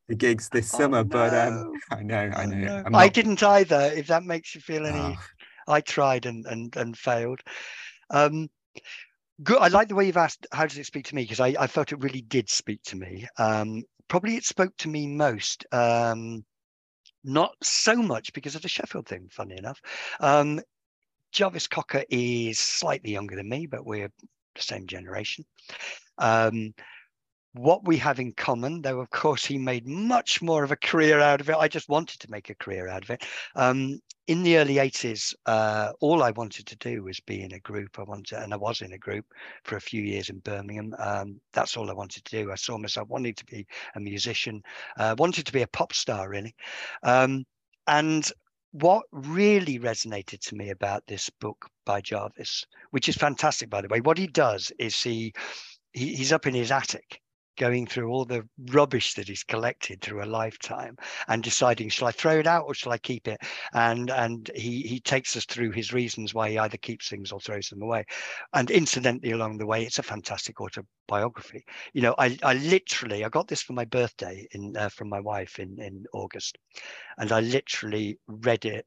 the 0.09 0.15
gigs 0.15 0.49
this 0.49 0.73
oh, 0.73 0.79
summer. 0.79 0.97
No. 0.97 1.05
But 1.05 1.33
um, 1.33 1.71
I 1.91 2.03
know, 2.03 2.31
I 2.35 2.45
know. 2.45 2.57
Oh, 2.57 2.81
no. 2.81 2.81
Not... 2.89 2.95
I 2.95 3.07
didn't 3.07 3.41
either. 3.41 3.91
If 3.95 4.07
that 4.07 4.23
makes 4.23 4.53
you 4.53 4.59
feel 4.59 4.85
any, 4.85 4.99
oh. 4.99 5.15
I 5.69 5.79
tried 5.79 6.25
and 6.25 6.45
and 6.45 6.75
and 6.75 6.97
failed. 6.97 7.39
Um, 8.09 8.49
good. 9.41 9.59
I 9.59 9.69
like 9.69 9.87
the 9.87 9.95
way 9.95 10.07
you've 10.07 10.17
asked. 10.17 10.45
How 10.51 10.65
does 10.65 10.77
it 10.77 10.85
speak 10.87 11.05
to 11.05 11.15
me? 11.15 11.21
Because 11.21 11.39
I, 11.39 11.55
I 11.57 11.67
felt 11.67 11.93
it 11.93 12.01
really 12.01 12.21
did 12.21 12.49
speak 12.49 12.83
to 12.87 12.97
me. 12.97 13.27
Um, 13.37 13.83
probably 14.09 14.35
it 14.35 14.43
spoke 14.43 14.75
to 14.77 14.89
me 14.89 15.07
most. 15.07 15.65
Um, 15.71 16.43
not 17.23 17.53
so 17.63 17.95
much 17.95 18.33
because 18.33 18.55
of 18.55 18.61
the 18.61 18.67
Sheffield 18.67 19.07
thing, 19.07 19.29
funny 19.31 19.57
enough. 19.57 19.81
Um, 20.19 20.59
Jarvis 21.31 21.67
Cocker 21.67 22.03
is 22.09 22.59
slightly 22.59 23.11
younger 23.11 23.35
than 23.35 23.47
me, 23.47 23.67
but 23.67 23.85
we're 23.85 24.11
the 24.55 24.61
same 24.61 24.87
generation. 24.87 25.45
Um, 26.17 26.73
what 27.53 27.87
we 27.87 27.97
have 27.97 28.19
in 28.19 28.31
common, 28.33 28.81
though, 28.81 28.99
of 28.99 29.09
course, 29.09 29.43
he 29.43 29.57
made 29.57 29.87
much 29.87 30.41
more 30.41 30.63
of 30.63 30.71
a 30.71 30.75
career 30.75 31.19
out 31.19 31.41
of 31.41 31.49
it. 31.49 31.55
I 31.55 31.67
just 31.67 31.89
wanted 31.89 32.19
to 32.19 32.31
make 32.31 32.49
a 32.49 32.55
career 32.55 32.87
out 32.87 33.03
of 33.03 33.09
it. 33.09 33.23
Um, 33.55 33.99
in 34.27 34.43
the 34.43 34.57
early 34.57 34.75
80s, 34.75 35.33
uh, 35.47 35.91
all 35.99 36.21
I 36.21 36.29
wanted 36.31 36.67
to 36.67 36.75
do 36.77 37.03
was 37.03 37.19
be 37.19 37.41
in 37.41 37.53
a 37.53 37.59
group. 37.59 37.97
I 37.97 38.03
wanted, 38.03 38.37
and 38.37 38.53
I 38.53 38.57
was 38.57 38.81
in 38.81 38.93
a 38.93 38.97
group 38.99 39.25
for 39.63 39.75
a 39.77 39.81
few 39.81 40.03
years 40.03 40.29
in 40.29 40.37
Birmingham. 40.39 40.93
Um, 40.99 41.41
that's 41.51 41.75
all 41.75 41.89
I 41.89 41.93
wanted 41.93 42.23
to 42.25 42.43
do. 42.43 42.51
I 42.51 42.55
saw 42.55 42.77
myself 42.77 43.09
wanting 43.09 43.33
to 43.33 43.45
be 43.45 43.65
a 43.95 43.99
musician, 43.99 44.61
uh, 44.97 45.15
wanted 45.17 45.47
to 45.47 45.51
be 45.51 45.63
a 45.63 45.67
pop 45.67 45.93
star, 45.93 46.29
really. 46.29 46.53
Um, 47.01 47.45
and 47.87 48.31
what 48.71 49.05
really 49.11 49.79
resonated 49.79 50.39
to 50.41 50.55
me 50.55 50.69
about 50.69 51.07
this 51.07 51.31
book 51.41 51.65
by 51.85 52.01
Jarvis, 52.01 52.63
which 52.91 53.09
is 53.09 53.15
fantastic, 53.15 53.71
by 53.71 53.81
the 53.81 53.87
way, 53.87 54.01
what 54.01 54.19
he 54.19 54.27
does 54.27 54.71
is 54.77 55.01
he, 55.01 55.33
he 55.93 56.13
he's 56.13 56.31
up 56.31 56.45
in 56.45 56.53
his 56.53 56.71
attic 56.71 57.19
going 57.59 57.85
through 57.85 58.09
all 58.09 58.25
the 58.25 58.47
rubbish 58.71 59.13
that 59.13 59.27
he's 59.27 59.43
collected 59.43 60.01
through 60.01 60.23
a 60.23 60.25
lifetime 60.25 60.97
and 61.27 61.43
deciding 61.43 61.89
shall 61.89 62.07
I 62.07 62.11
throw 62.11 62.39
it 62.39 62.47
out 62.47 62.65
or 62.65 62.73
shall 62.73 62.91
I 62.93 62.97
keep 62.97 63.27
it? 63.27 63.39
And 63.73 64.09
and 64.09 64.49
he 64.55 64.81
he 64.81 64.99
takes 64.99 65.35
us 65.37 65.45
through 65.45 65.71
his 65.71 65.93
reasons 65.93 66.33
why 66.33 66.49
he 66.49 66.57
either 66.57 66.77
keeps 66.77 67.09
things 67.09 67.31
or 67.31 67.39
throws 67.39 67.69
them 67.69 67.83
away. 67.83 68.05
And 68.53 68.71
incidentally 68.71 69.31
along 69.33 69.57
the 69.59 69.67
way 69.67 69.83
it's 69.83 69.99
a 69.99 70.03
fantastic 70.03 70.59
autobiography. 70.61 71.63
You 71.93 72.01
know 72.01 72.15
I 72.17 72.37
I 72.43 72.53
literally 72.53 73.23
I 73.25 73.29
got 73.29 73.47
this 73.47 73.61
for 73.61 73.73
my 73.73 73.85
birthday 73.85 74.47
in 74.53 74.75
uh, 74.75 74.89
from 74.89 75.09
my 75.09 75.19
wife 75.19 75.59
in 75.59 75.79
in 75.79 76.05
August. 76.13 76.57
And 77.17 77.31
I 77.31 77.41
literally 77.41 78.17
read 78.27 78.65
it 78.65 78.85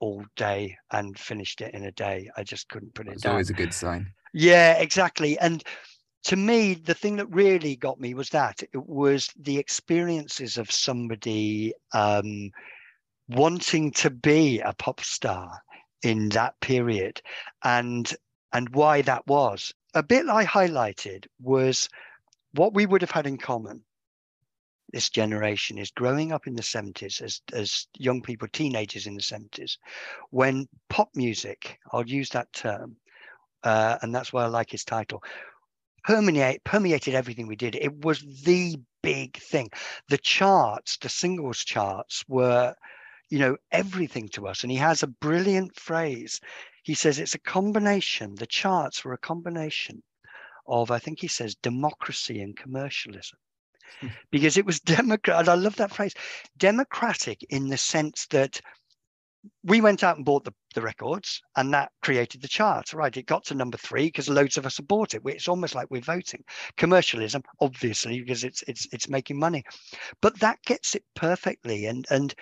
all 0.00 0.24
day 0.36 0.76
and 0.92 1.18
finished 1.18 1.60
it 1.60 1.74
in 1.74 1.84
a 1.84 1.92
day. 1.92 2.30
I 2.36 2.42
just 2.42 2.68
couldn't 2.68 2.94
put 2.94 3.08
it 3.08 3.14
It's 3.14 3.22
down. 3.22 3.32
always 3.32 3.50
a 3.50 3.54
good 3.54 3.72
sign. 3.72 4.06
yeah 4.32 4.74
exactly. 4.78 5.38
And 5.38 5.62
to 6.26 6.34
me, 6.34 6.74
the 6.74 6.94
thing 6.94 7.16
that 7.16 7.32
really 7.32 7.76
got 7.76 8.00
me 8.00 8.12
was 8.12 8.30
that 8.30 8.60
it 8.60 8.84
was 8.84 9.30
the 9.38 9.58
experiences 9.58 10.58
of 10.58 10.72
somebody 10.72 11.72
um, 11.94 12.50
wanting 13.28 13.92
to 13.92 14.10
be 14.10 14.58
a 14.58 14.72
pop 14.72 15.00
star 15.02 15.62
in 16.02 16.28
that 16.30 16.58
period, 16.60 17.22
and 17.62 18.12
and 18.52 18.68
why 18.70 19.02
that 19.02 19.24
was. 19.28 19.72
A 19.94 20.02
bit 20.02 20.28
I 20.28 20.44
highlighted 20.44 21.26
was 21.40 21.88
what 22.54 22.74
we 22.74 22.86
would 22.86 23.02
have 23.02 23.12
had 23.12 23.28
in 23.28 23.38
common. 23.38 23.84
This 24.92 25.10
generation 25.10 25.78
is 25.78 25.92
growing 25.92 26.32
up 26.32 26.48
in 26.48 26.56
the 26.56 26.62
70s 26.62 27.22
as, 27.22 27.40
as 27.52 27.86
young 27.98 28.20
people, 28.20 28.48
teenagers 28.48 29.06
in 29.06 29.14
the 29.14 29.20
70s, 29.20 29.78
when 30.30 30.68
pop 30.88 31.10
music, 31.14 31.78
I'll 31.92 32.06
use 32.06 32.30
that 32.30 32.52
term, 32.52 32.96
uh, 33.62 33.98
and 34.02 34.14
that's 34.14 34.32
why 34.32 34.44
I 34.44 34.46
like 34.46 34.70
his 34.70 34.84
title, 34.84 35.22
permeate, 36.06 36.62
permeated 36.64 37.14
everything 37.14 37.48
we 37.48 37.56
did. 37.56 37.74
It 37.74 38.04
was 38.04 38.20
the 38.44 38.76
big 39.02 39.36
thing. 39.38 39.70
The 40.08 40.18
charts, 40.18 40.96
the 40.98 41.08
singles 41.08 41.58
charts 41.64 42.24
were, 42.28 42.74
you 43.28 43.40
know, 43.40 43.56
everything 43.72 44.28
to 44.30 44.46
us. 44.46 44.62
And 44.62 44.70
he 44.70 44.78
has 44.78 45.02
a 45.02 45.08
brilliant 45.08 45.78
phrase. 45.78 46.40
He 46.84 46.94
says 46.94 47.18
it's 47.18 47.34
a 47.34 47.40
combination, 47.40 48.36
the 48.36 48.46
charts 48.46 49.04
were 49.04 49.12
a 49.12 49.18
combination 49.18 50.02
of, 50.68 50.90
I 50.90 51.00
think 51.00 51.20
he 51.20 51.28
says, 51.28 51.56
democracy 51.56 52.40
and 52.40 52.56
commercialism. 52.56 53.38
Hmm. 54.00 54.08
because 54.30 54.56
it 54.56 54.66
was 54.66 54.80
democrat. 54.96 55.48
I 55.48 55.54
love 55.54 55.76
that 55.76 55.92
phrase, 55.92 56.14
democratic 56.56 57.42
in 57.50 57.68
the 57.68 57.78
sense 57.78 58.26
that 58.26 58.60
we 59.64 59.80
went 59.80 60.02
out 60.04 60.16
and 60.16 60.24
bought 60.24 60.44
the, 60.44 60.54
the 60.74 60.82
records 60.82 61.40
and 61.56 61.72
that 61.72 61.90
created 62.02 62.42
the 62.42 62.48
chart 62.48 62.92
right? 62.92 63.16
It 63.16 63.26
got 63.26 63.44
to 63.46 63.54
number 63.54 63.78
three 63.78 64.06
because 64.06 64.28
loads 64.28 64.56
of 64.56 64.66
us 64.66 64.76
have 64.78 64.88
bought 64.88 65.14
it. 65.14 65.22
It's 65.24 65.48
almost 65.48 65.74
like 65.74 65.90
we're 65.90 66.00
voting. 66.00 66.42
Commercialism 66.76 67.42
obviously 67.60 68.20
because 68.20 68.44
it's 68.44 68.62
it's 68.68 68.86
it's 68.92 69.08
making 69.08 69.38
money. 69.38 69.64
But 70.20 70.38
that 70.40 70.62
gets 70.64 70.94
it 70.94 71.04
perfectly 71.14 71.86
and 71.86 72.06
and 72.10 72.34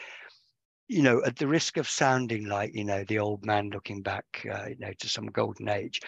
you 0.89 1.03
know 1.03 1.23
at 1.25 1.37
the 1.37 1.49
risk 1.49 1.77
of 1.77 1.89
sounding 1.89 2.47
like 2.47 2.75
you 2.75 2.85
know 2.85 3.05
the 3.05 3.19
old 3.19 3.45
man 3.45 3.71
looking 3.71 4.03
back 4.03 4.25
uh, 4.53 4.67
you 4.69 4.77
know 4.79 4.93
to 4.99 5.09
some 5.09 5.27
golden 5.27 5.69
age 5.69 6.01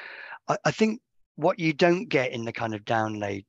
I, 0.48 0.56
I 0.66 0.70
think 0.70 1.00
what 1.37 1.59
you 1.59 1.72
don't 1.72 2.09
get 2.09 2.32
in 2.32 2.44
the 2.44 2.52
kind 2.52 2.74
of 2.74 2.85
download 2.85 3.44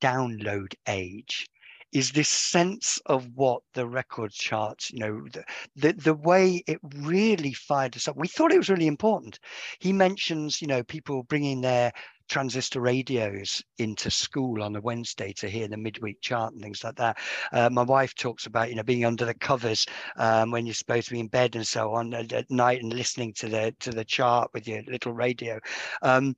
download 0.00 0.74
age 0.88 1.46
is 1.92 2.10
this 2.10 2.28
sense 2.28 2.98
of 3.06 3.28
what 3.34 3.62
the 3.74 3.86
record 3.86 4.32
charts, 4.32 4.90
you 4.90 4.98
know, 4.98 5.22
the, 5.32 5.44
the, 5.76 5.92
the 5.92 6.14
way 6.14 6.62
it 6.66 6.78
really 7.00 7.52
fired 7.52 7.94
us 7.96 8.08
up. 8.08 8.16
We 8.16 8.28
thought 8.28 8.52
it 8.52 8.58
was 8.58 8.70
really 8.70 8.86
important. 8.86 9.38
He 9.78 9.92
mentions, 9.92 10.62
you 10.62 10.68
know, 10.68 10.82
people 10.82 11.22
bringing 11.24 11.60
their 11.60 11.92
transistor 12.28 12.80
radios 12.80 13.62
into 13.76 14.10
school 14.10 14.62
on 14.62 14.74
a 14.74 14.80
Wednesday 14.80 15.34
to 15.34 15.50
hear 15.50 15.68
the 15.68 15.76
midweek 15.76 16.18
chart 16.22 16.54
and 16.54 16.62
things 16.62 16.82
like 16.82 16.96
that. 16.96 17.18
Uh, 17.52 17.68
my 17.70 17.82
wife 17.82 18.14
talks 18.14 18.46
about 18.46 18.70
you 18.70 18.74
know 18.74 18.82
being 18.82 19.04
under 19.04 19.26
the 19.26 19.34
covers 19.34 19.84
um, 20.16 20.50
when 20.50 20.64
you're 20.64 20.74
supposed 20.74 21.08
to 21.08 21.12
be 21.12 21.20
in 21.20 21.28
bed 21.28 21.56
and 21.56 21.66
so 21.66 21.92
on 21.92 22.14
at, 22.14 22.32
at, 22.32 22.50
night 22.50 22.82
and 22.82 22.94
listening 22.94 23.34
to 23.34 23.48
the 23.48 23.74
to 23.80 23.90
the 23.90 24.04
chart 24.04 24.50
with 24.54 24.66
your 24.66 24.82
little 24.84 25.12
radio, 25.12 25.58
um, 26.00 26.34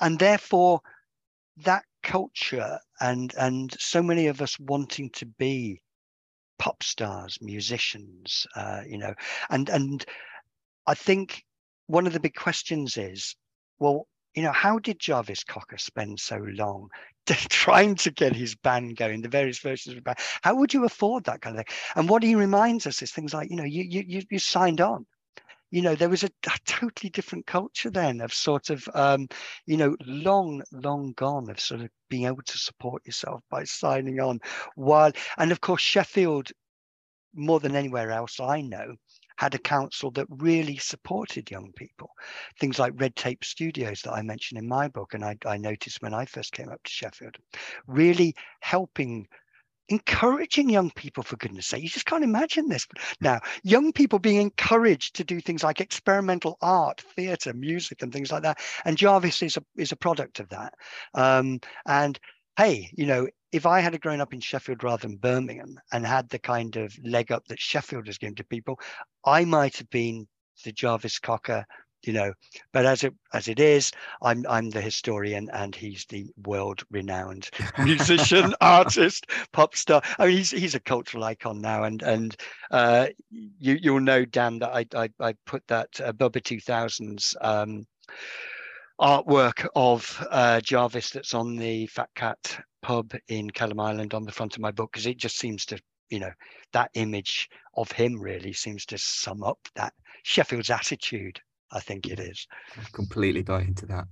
and 0.00 0.18
therefore 0.18 0.80
that 1.56 1.84
culture 2.02 2.78
and 3.00 3.34
and 3.38 3.74
so 3.80 4.02
many 4.02 4.26
of 4.26 4.40
us 4.42 4.58
wanting 4.58 5.10
to 5.10 5.26
be 5.26 5.80
pop 6.58 6.82
stars 6.82 7.38
musicians 7.40 8.46
uh, 8.56 8.82
you 8.86 8.98
know 8.98 9.14
and 9.48 9.68
and 9.70 10.04
i 10.86 10.94
think 10.94 11.44
one 11.86 12.06
of 12.06 12.12
the 12.12 12.20
big 12.20 12.34
questions 12.34 12.96
is 12.96 13.34
well 13.78 14.06
you 14.34 14.42
know 14.42 14.52
how 14.52 14.78
did 14.78 14.98
jarvis 14.98 15.42
cocker 15.44 15.78
spend 15.78 16.20
so 16.20 16.36
long 16.36 16.88
trying 17.48 17.94
to 17.94 18.10
get 18.10 18.34
his 18.34 18.54
band 18.54 18.96
going 18.96 19.20
the 19.20 19.28
various 19.28 19.58
versions 19.58 19.92
of 19.92 19.96
the 19.96 20.02
band? 20.02 20.18
How 20.42 20.54
would 20.56 20.74
you 20.74 20.84
afford 20.84 21.24
that 21.24 21.40
kind 21.40 21.56
of 21.56 21.64
thing? 21.64 21.76
And 21.94 22.08
what 22.08 22.22
he 22.22 22.34
reminds 22.34 22.86
us 22.86 23.02
is 23.02 23.12
things 23.12 23.32
like 23.32 23.50
you 23.50 23.56
know 23.56 23.64
you 23.64 23.84
you 23.84 24.22
you 24.30 24.38
signed 24.38 24.80
on 24.80 25.06
you 25.70 25.82
know, 25.82 25.94
there 25.94 26.08
was 26.08 26.24
a, 26.24 26.30
a, 26.46 26.58
totally 26.66 27.10
different 27.10 27.46
culture 27.46 27.90
then 27.90 28.20
of 28.20 28.32
sort 28.32 28.70
of, 28.70 28.88
um, 28.94 29.28
you 29.66 29.76
know, 29.76 29.96
long, 30.04 30.62
long 30.72 31.12
gone 31.12 31.48
of 31.48 31.60
sort 31.60 31.80
of 31.80 31.88
being 32.08 32.26
able 32.26 32.42
to 32.42 32.58
support 32.58 33.06
yourself 33.06 33.42
by 33.50 33.64
signing 33.64 34.20
on. 34.20 34.40
While, 34.74 35.12
and 35.38 35.52
of 35.52 35.60
course, 35.60 35.82
Sheffield, 35.82 36.50
more 37.34 37.60
than 37.60 37.76
anywhere 37.76 38.10
else 38.10 38.40
I 38.40 38.60
know, 38.60 38.96
had 39.36 39.54
a 39.54 39.58
council 39.58 40.10
that 40.10 40.26
really 40.28 40.76
supported 40.76 41.50
young 41.50 41.72
people. 41.74 42.10
Things 42.58 42.78
like 42.78 43.00
Red 43.00 43.16
Tape 43.16 43.42
Studios 43.42 44.02
that 44.02 44.12
I 44.12 44.20
mentioned 44.20 44.58
in 44.58 44.68
my 44.68 44.88
book, 44.88 45.14
and 45.14 45.24
I, 45.24 45.36
I 45.46 45.56
noticed 45.56 46.02
when 46.02 46.12
I 46.12 46.26
first 46.26 46.52
came 46.52 46.68
up 46.68 46.82
to 46.82 46.90
Sheffield, 46.90 47.36
really 47.86 48.34
helping 48.60 49.26
encouraging 49.90 50.70
young 50.70 50.90
people 50.90 51.22
for 51.22 51.36
goodness 51.36 51.66
sake. 51.66 51.82
You 51.82 51.88
just 51.88 52.06
can't 52.06 52.24
imagine 52.24 52.68
this. 52.68 52.86
Now 53.20 53.40
young 53.62 53.92
people 53.92 54.18
being 54.18 54.40
encouraged 54.40 55.16
to 55.16 55.24
do 55.24 55.40
things 55.40 55.62
like 55.62 55.80
experimental 55.80 56.56
art 56.62 57.02
theater 57.16 57.52
music 57.52 58.02
and 58.02 58.12
things 58.12 58.32
like 58.32 58.42
that. 58.42 58.58
And 58.84 58.96
jarvis 58.96 59.42
is 59.42 59.56
a 59.56 59.64
is 59.76 59.92
a 59.92 59.96
product 59.96 60.40
of 60.40 60.48
that. 60.50 60.74
Um, 61.14 61.60
and 61.86 62.18
hey 62.56 62.90
you 62.92 63.06
know 63.06 63.28
if 63.52 63.64
i 63.64 63.80
had 63.80 63.98
grown 64.00 64.20
up 64.20 64.34
in 64.34 64.40
sheffield 64.40 64.82
rather 64.82 65.06
than 65.06 65.16
birmingham 65.16 65.78
and 65.92 66.04
had 66.04 66.28
the 66.28 66.38
kind 66.38 66.76
of 66.76 66.92
leg 67.04 67.30
up 67.30 67.46
that 67.46 67.60
sheffield 67.60 68.06
has 68.06 68.18
given 68.18 68.34
to 68.34 68.44
people 68.44 68.78
i 69.24 69.44
might 69.44 69.76
have 69.76 69.88
been 69.90 70.26
the 70.64 70.72
jarvis 70.72 71.18
cocker 71.18 71.64
you 72.04 72.12
know 72.12 72.32
but 72.72 72.86
as 72.86 73.04
it 73.04 73.14
as 73.32 73.48
it 73.48 73.60
is 73.60 73.90
i'm 74.22 74.44
i'm 74.48 74.70
the 74.70 74.80
historian 74.80 75.48
and 75.52 75.74
he's 75.74 76.04
the 76.06 76.26
world 76.44 76.82
renowned 76.90 77.50
musician 77.78 78.54
artist 78.60 79.26
pop 79.52 79.74
star. 79.74 80.02
I 80.18 80.26
mean 80.26 80.36
he's 80.38 80.50
he's 80.50 80.74
a 80.74 80.80
cultural 80.80 81.24
icon 81.24 81.60
now 81.60 81.84
and 81.84 82.02
and 82.02 82.36
uh 82.70 83.08
you 83.30 83.78
you'll 83.80 84.00
know 84.00 84.24
dan 84.24 84.58
that 84.60 84.70
i 84.72 84.86
i, 84.94 85.08
I 85.20 85.34
put 85.46 85.66
that 85.68 85.88
uh, 86.02 86.12
bubba 86.12 86.40
2000s 86.40 87.36
um 87.40 87.86
artwork 89.00 89.66
of 89.74 90.26
uh, 90.30 90.60
jarvis 90.60 91.10
that's 91.10 91.34
on 91.34 91.56
the 91.56 91.86
fat 91.86 92.10
cat 92.14 92.60
pub 92.82 93.14
in 93.28 93.50
Kelham 93.50 93.80
Island 93.80 94.14
on 94.14 94.24
the 94.24 94.32
front 94.32 94.54
of 94.54 94.60
my 94.60 94.70
book 94.70 94.92
because 94.92 95.06
it 95.06 95.16
just 95.16 95.38
seems 95.38 95.64
to 95.66 95.78
you 96.10 96.18
know 96.18 96.32
that 96.72 96.90
image 96.94 97.48
of 97.76 97.90
him 97.92 98.20
really 98.20 98.52
seems 98.52 98.84
to 98.86 98.98
sum 98.98 99.42
up 99.42 99.58
that 99.74 99.94
sheffield's 100.22 100.70
attitude 100.70 101.40
I 101.72 101.80
think 101.80 102.06
it 102.06 102.18
is. 102.18 102.46
I 102.76 102.82
completely 102.92 103.42
buy 103.42 103.62
into 103.62 103.86
that. 103.86 104.06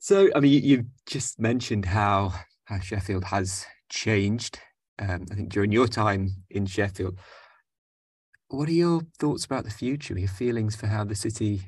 So, 0.00 0.28
I 0.34 0.40
mean, 0.40 0.62
you, 0.62 0.78
have 0.78 0.86
just 1.06 1.38
mentioned 1.38 1.84
how, 1.84 2.32
how 2.64 2.80
Sheffield 2.80 3.24
has 3.24 3.64
changed. 3.88 4.58
Um, 4.98 5.26
I 5.30 5.34
think 5.34 5.50
during 5.50 5.72
your 5.72 5.86
time 5.86 6.30
in 6.50 6.66
Sheffield, 6.66 7.18
what 8.48 8.68
are 8.68 8.72
your 8.72 9.02
thoughts 9.18 9.44
about 9.44 9.64
the 9.64 9.70
future? 9.70 10.18
Your 10.18 10.28
feelings 10.28 10.76
for 10.76 10.86
how 10.86 11.04
the 11.04 11.14
city 11.14 11.62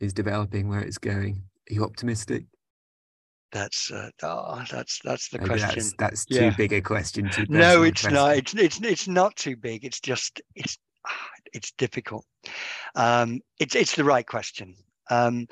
is 0.00 0.12
developing, 0.12 0.68
where 0.68 0.80
it's 0.80 0.98
going? 0.98 1.42
Are 1.70 1.74
you 1.74 1.84
optimistic? 1.84 2.44
That's 3.52 3.90
uh, 3.90 4.08
oh, 4.22 4.62
that's 4.70 4.98
that's 5.04 5.28
the 5.28 5.38
Maybe 5.38 5.50
question. 5.50 5.82
That's, 5.98 6.24
that's 6.24 6.24
too 6.24 6.46
Yeah. 6.46 6.54
big 6.56 6.72
a 6.72 6.80
question. 6.80 7.28
Too 7.28 7.44
No, 7.50 7.82
it's 7.82 8.08
not. 8.08 8.36
It's 8.36 8.54
it's 8.54 8.80
it's 8.80 9.08
not 9.08 9.36
too 9.36 9.56
big. 9.56 9.84
It's 9.84 10.00
just 10.00 10.40
it's 10.54 10.78
ah, 11.06 11.28
it's 11.52 11.72
difficult. 11.72 12.24
Um, 12.94 13.40
it's 13.58 13.74
it's 13.74 13.96
the 13.96 14.04
right 14.04 14.26
question. 14.26 14.76
Um, 15.10 15.46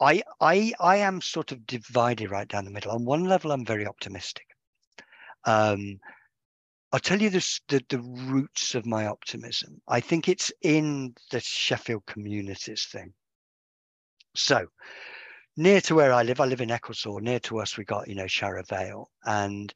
I 0.00 0.22
I 0.40 0.72
I 0.80 0.96
am 0.96 1.20
sort 1.20 1.52
of 1.52 1.66
divided 1.66 2.30
right 2.30 2.48
down 2.48 2.64
the 2.64 2.70
middle. 2.70 2.92
On 2.92 3.04
one 3.04 3.24
level, 3.24 3.52
I'm 3.52 3.64
very 3.64 3.86
optimistic. 3.86 4.46
Um, 5.44 6.00
I'll 6.92 7.00
tell 7.00 7.20
you 7.20 7.30
this, 7.30 7.60
the 7.68 7.82
the 7.88 8.00
roots 8.00 8.74
of 8.74 8.86
my 8.86 9.06
optimism. 9.06 9.80
I 9.88 10.00
think 10.00 10.28
it's 10.28 10.52
in 10.62 11.14
the 11.30 11.40
Sheffield 11.40 12.06
communities 12.06 12.86
thing. 12.90 13.12
So 14.34 14.66
near 15.56 15.80
to 15.82 15.94
where 15.94 16.12
I 16.12 16.22
live, 16.22 16.40
I 16.40 16.44
live 16.44 16.60
in 16.60 16.68
Ecclesall. 16.68 17.20
Near 17.20 17.40
to 17.40 17.60
us, 17.60 17.76
we 17.76 17.84
got 17.84 18.08
you 18.08 18.14
know 18.14 18.24
Sharrow 18.24 18.66
Vale, 18.68 19.10
and 19.24 19.72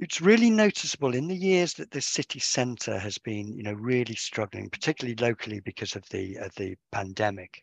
it's 0.00 0.20
really 0.20 0.50
noticeable 0.50 1.14
in 1.14 1.28
the 1.28 1.36
years 1.36 1.74
that 1.74 1.90
the 1.90 2.00
city 2.00 2.38
centre 2.38 2.98
has 2.98 3.18
been 3.18 3.54
you 3.54 3.62
know 3.62 3.74
really 3.74 4.14
struggling, 4.14 4.70
particularly 4.70 5.16
locally 5.16 5.60
because 5.60 5.94
of 5.94 6.08
the 6.10 6.36
of 6.36 6.54
the 6.56 6.74
pandemic. 6.90 7.62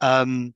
Um, 0.00 0.54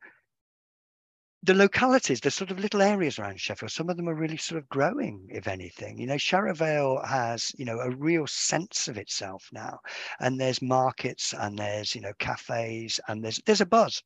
the 1.43 1.55
localities, 1.55 2.21
the 2.21 2.31
sort 2.31 2.51
of 2.51 2.59
little 2.59 2.81
areas 2.81 3.19
around 3.19 3.39
Sheffield, 3.39 3.71
some 3.71 3.91
of 3.91 3.99
them 3.99 4.09
are 4.09 4.15
really 4.15 4.39
sort 4.39 4.59
of 4.59 4.69
growing, 4.71 5.29
if 5.31 5.47
anything. 5.47 5.99
You 5.99 6.07
know, 6.07 6.15
Sharrow 6.15 6.57
Vale 6.57 7.03
has, 7.05 7.53
you 7.59 7.67
know, 7.67 7.81
a 7.81 7.91
real 7.91 8.27
sense 8.27 8.89
of 8.89 8.97
itself 8.97 9.51
now. 9.53 9.79
And 10.21 10.41
there's 10.41 10.63
markets 10.63 11.35
and 11.39 11.59
there's, 11.59 11.95
you 11.95 12.01
know, 12.01 12.15
cafes 12.19 12.99
and 13.09 13.23
there's 13.23 13.41
there's 13.45 13.61
a 13.61 13.67
buzz. 13.67 14.03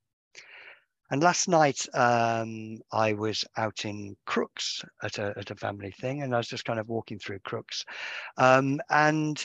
And 1.11 1.23
last 1.23 1.49
night 1.49 1.87
um, 1.95 2.79
I 2.93 3.15
was 3.15 3.45
out 3.57 3.85
in 3.85 4.17
Crookes 4.27 4.85
at 5.03 5.19
a 5.19 5.35
at 5.39 5.51
a 5.51 5.57
family 5.57 5.91
thing, 5.91 6.23
and 6.23 6.35
I 6.35 6.39
was 6.39 6.49
just 6.49 6.65
kind 6.65 6.79
of 6.79 6.89
walking 6.89 7.19
through 7.19 7.41
Crookes, 7.41 7.85
um, 8.37 8.81
and 8.91 9.45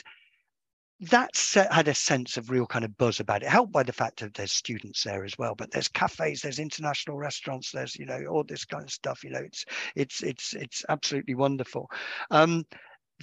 that 1.00 1.34
se- 1.36 1.68
had 1.70 1.88
a 1.88 1.94
sense 1.94 2.36
of 2.36 2.50
real 2.50 2.66
kind 2.66 2.84
of 2.84 2.96
buzz 2.96 3.20
about 3.20 3.42
it, 3.42 3.48
helped 3.48 3.72
by 3.72 3.82
the 3.82 3.92
fact 3.92 4.20
that 4.20 4.34
there's 4.34 4.52
students 4.52 5.02
there 5.02 5.24
as 5.24 5.36
well. 5.38 5.54
But 5.54 5.70
there's 5.70 5.88
cafes, 5.88 6.42
there's 6.42 6.58
international 6.58 7.16
restaurants, 7.16 7.70
there's 7.72 7.96
you 7.96 8.06
know 8.06 8.24
all 8.26 8.44
this 8.44 8.64
kind 8.64 8.84
of 8.84 8.90
stuff. 8.90 9.24
You 9.24 9.30
know, 9.30 9.42
it's 9.42 9.64
it's 9.96 10.22
it's 10.22 10.54
it's 10.54 10.84
absolutely 10.88 11.34
wonderful. 11.34 11.90
Um, 12.30 12.64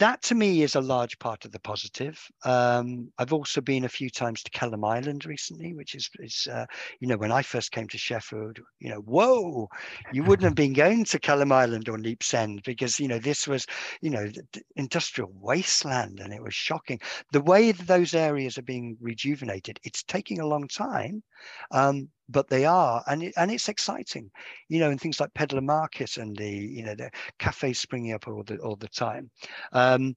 that 0.01 0.21
to 0.23 0.35
me 0.35 0.63
is 0.63 0.75
a 0.75 0.81
large 0.81 1.17
part 1.19 1.45
of 1.45 1.51
the 1.51 1.59
positive. 1.59 2.19
Um, 2.43 3.11
I've 3.19 3.33
also 3.33 3.61
been 3.61 3.85
a 3.85 3.89
few 3.89 4.09
times 4.09 4.41
to 4.41 4.51
Kelham 4.51 4.83
Island 4.83 5.25
recently, 5.25 5.75
which 5.75 5.93
is, 5.93 6.09
is 6.19 6.47
uh, 6.51 6.65
you 6.99 7.07
know, 7.07 7.17
when 7.17 7.31
I 7.31 7.43
first 7.43 7.71
came 7.71 7.87
to 7.89 7.99
Sheffield, 7.99 8.57
you 8.79 8.89
know, 8.89 9.01
whoa, 9.01 9.69
you 10.11 10.23
wouldn't 10.23 10.45
have 10.45 10.55
been 10.55 10.73
going 10.73 11.05
to 11.05 11.19
Kelham 11.19 11.51
Island 11.51 11.87
or 11.87 11.97
Neepsend 11.97 12.63
because, 12.63 12.99
you 12.99 13.07
know, 13.07 13.19
this 13.19 13.47
was, 13.47 13.67
you 14.01 14.09
know, 14.09 14.27
industrial 14.75 15.31
wasteland 15.35 16.19
and 16.19 16.33
it 16.33 16.41
was 16.41 16.55
shocking. 16.55 16.99
The 17.31 17.41
way 17.41 17.71
those 17.71 18.15
areas 18.15 18.57
are 18.57 18.63
being 18.63 18.97
rejuvenated, 18.99 19.79
it's 19.83 20.01
taking 20.03 20.39
a 20.39 20.47
long 20.47 20.67
time, 20.67 21.21
um, 21.69 22.09
but 22.31 22.49
they 22.49 22.65
are, 22.65 23.03
and 23.07 23.31
and 23.37 23.51
it's 23.51 23.69
exciting, 23.69 24.31
you 24.69 24.79
know, 24.79 24.89
and 24.89 24.99
things 24.99 25.19
like 25.19 25.33
Peddler 25.33 25.61
Market 25.61 26.17
and 26.17 26.35
the, 26.35 26.49
you 26.49 26.83
know, 26.83 26.95
the 26.95 27.11
cafes 27.39 27.79
springing 27.79 28.13
up 28.13 28.27
all 28.27 28.43
the 28.43 28.57
all 28.59 28.75
the 28.75 28.87
time. 28.89 29.29
Um, 29.73 30.15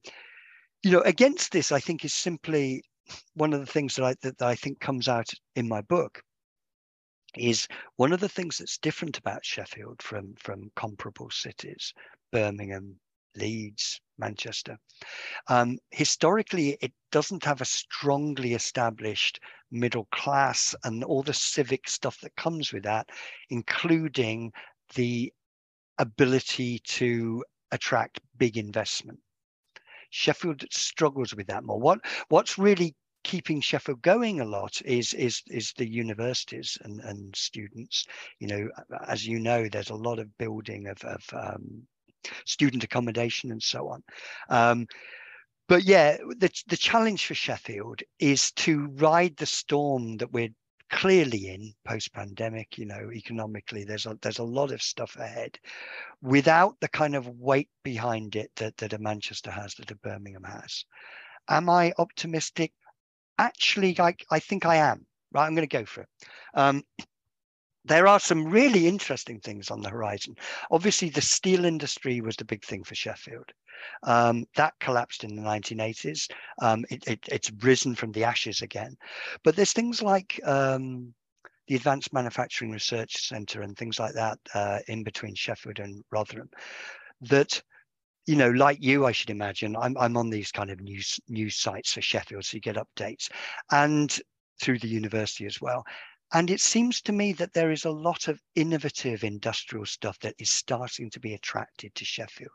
you 0.83 0.91
know, 0.91 1.01
against 1.01 1.51
this, 1.51 1.71
I 1.71 1.79
think 1.79 2.05
is 2.05 2.13
simply 2.13 2.83
one 3.35 3.53
of 3.53 3.59
the 3.59 3.65
things 3.65 3.95
that 3.95 4.05
I 4.05 4.15
that 4.21 4.41
I 4.41 4.55
think 4.55 4.79
comes 4.79 5.07
out 5.07 5.29
in 5.55 5.67
my 5.67 5.81
book 5.81 6.21
is 7.37 7.67
one 7.97 8.13
of 8.13 8.19
the 8.19 8.29
things 8.29 8.57
that's 8.57 8.77
different 8.77 9.17
about 9.17 9.45
Sheffield 9.45 10.01
from 10.01 10.35
from 10.39 10.71
comparable 10.75 11.29
cities, 11.29 11.93
Birmingham, 12.31 12.99
Leeds, 13.35 13.99
Manchester. 14.17 14.77
Um, 15.47 15.77
historically, 15.91 16.77
it 16.81 16.93
doesn't 17.11 17.43
have 17.43 17.61
a 17.61 17.65
strongly 17.65 18.53
established 18.53 19.39
middle 19.71 20.07
class 20.11 20.75
and 20.83 21.03
all 21.03 21.23
the 21.23 21.33
civic 21.33 21.87
stuff 21.87 22.19
that 22.21 22.35
comes 22.35 22.71
with 22.71 22.83
that, 22.83 23.09
including 23.49 24.51
the 24.95 25.33
ability 25.97 26.79
to 26.79 27.43
attract 27.71 28.19
big 28.37 28.57
investment. 28.57 29.19
Sheffield 30.09 30.63
struggles 30.71 31.35
with 31.35 31.47
that 31.47 31.63
more. 31.63 31.79
What 31.79 31.99
what's 32.29 32.57
really 32.57 32.95
keeping 33.23 33.59
Sheffield 33.59 34.01
going 34.01 34.39
a 34.39 34.45
lot 34.45 34.81
is 34.85 35.13
is 35.13 35.41
is 35.47 35.73
the 35.73 35.89
universities 35.89 36.77
and, 36.83 37.01
and 37.01 37.35
students. 37.35 38.05
You 38.39 38.47
know, 38.47 38.69
as 39.07 39.27
you 39.27 39.39
know, 39.39 39.67
there's 39.67 39.89
a 39.89 39.95
lot 39.95 40.19
of 40.19 40.37
building 40.37 40.87
of, 40.87 41.03
of 41.03 41.23
um, 41.33 41.87
student 42.45 42.83
accommodation 42.83 43.51
and 43.51 43.61
so 43.61 43.89
on. 43.89 44.03
Um, 44.49 44.87
but 45.67 45.83
yeah, 45.83 46.17
the 46.37 46.51
the 46.67 46.77
challenge 46.77 47.25
for 47.25 47.33
Sheffield 47.33 48.01
is 48.19 48.51
to 48.53 48.87
ride 48.95 49.35
the 49.37 49.45
storm 49.45 50.17
that 50.17 50.31
we're 50.31 50.53
clearly 50.91 51.47
in 51.47 51.73
post-pandemic. 51.85 52.77
You 52.77 52.85
know, 52.85 53.11
economically, 53.11 53.83
there's 53.83 54.05
a 54.05 54.17
there's 54.21 54.39
a 54.39 54.43
lot 54.43 54.71
of 54.71 54.81
stuff 54.81 55.15
ahead, 55.15 55.57
without 56.21 56.75
the 56.81 56.87
kind 56.87 57.15
of 57.15 57.27
weight 57.27 57.69
behind 57.83 58.35
it 58.35 58.51
that 58.57 58.77
that 58.77 58.93
a 58.93 58.99
Manchester 58.99 59.51
has, 59.51 59.73
that 59.75 59.91
a 59.91 59.95
Birmingham 59.95 60.43
has. 60.43 60.85
Am 61.49 61.69
I 61.69 61.93
optimistic? 61.97 62.71
Actually, 63.37 63.99
I 63.99 64.15
I 64.29 64.39
think 64.39 64.65
I 64.65 64.75
am. 64.75 65.05
Right, 65.31 65.47
I'm 65.47 65.55
going 65.55 65.67
to 65.67 65.77
go 65.77 65.85
for 65.85 66.01
it. 66.01 66.09
Um, 66.53 66.83
there 67.85 68.07
are 68.07 68.19
some 68.19 68.45
really 68.45 68.87
interesting 68.87 69.39
things 69.39 69.69
on 69.69 69.81
the 69.81 69.89
horizon. 69.89 70.35
Obviously, 70.71 71.09
the 71.09 71.21
steel 71.21 71.65
industry 71.65 72.19
was 72.19 72.35
the 72.35 72.45
big 72.45 72.63
thing 72.63 72.83
for 72.83 72.95
Sheffield. 72.95 73.51
Um, 74.03 74.45
that 74.55 74.73
collapsed 74.79 75.23
in 75.23 75.35
the 75.35 75.41
1980s. 75.41 76.29
Um, 76.61 76.85
it, 76.89 77.07
it, 77.07 77.19
it's 77.27 77.51
risen 77.61 77.93
from 77.95 78.11
the 78.11 78.23
ashes 78.23 78.61
again. 78.61 78.95
But 79.43 79.55
there's 79.55 79.73
things 79.73 80.01
like 80.01 80.39
um, 80.45 81.13
the 81.67 81.75
Advanced 81.75 82.11
Manufacturing 82.11 82.71
Research 82.71 83.27
Centre 83.27 83.61
and 83.61 83.77
things 83.77 83.99
like 83.99 84.13
that 84.13 84.39
uh, 84.53 84.79
in 84.87 85.03
between 85.03 85.35
Sheffield 85.35 85.79
and 85.79 86.03
Rotherham 86.11 86.49
that 87.21 87.61
you 88.27 88.35
know, 88.35 88.49
like 88.49 88.81
you, 88.81 89.05
I 89.05 89.11
should 89.11 89.29
imagine, 89.29 89.75
I'm 89.75 89.95
I'm 89.99 90.17
on 90.17 90.31
these 90.31 90.51
kind 90.51 90.71
of 90.71 90.81
news 90.81 91.19
news 91.29 91.57
sites 91.57 91.93
for 91.93 92.01
Sheffield, 92.01 92.43
so 92.43 92.55
you 92.55 92.61
get 92.61 92.75
updates, 92.75 93.29
and 93.71 94.17
through 94.59 94.79
the 94.79 94.87
university 94.87 95.45
as 95.45 95.61
well. 95.61 95.85
And 96.33 96.49
it 96.49 96.59
seems 96.59 97.01
to 97.01 97.11
me 97.11 97.33
that 97.33 97.53
there 97.53 97.71
is 97.71 97.85
a 97.85 97.91
lot 97.91 98.27
of 98.27 98.41
innovative 98.55 99.23
industrial 99.23 99.85
stuff 99.85 100.19
that 100.19 100.35
is 100.39 100.49
starting 100.49 101.09
to 101.11 101.19
be 101.19 101.33
attracted 101.33 101.93
to 101.95 102.05
Sheffield, 102.05 102.51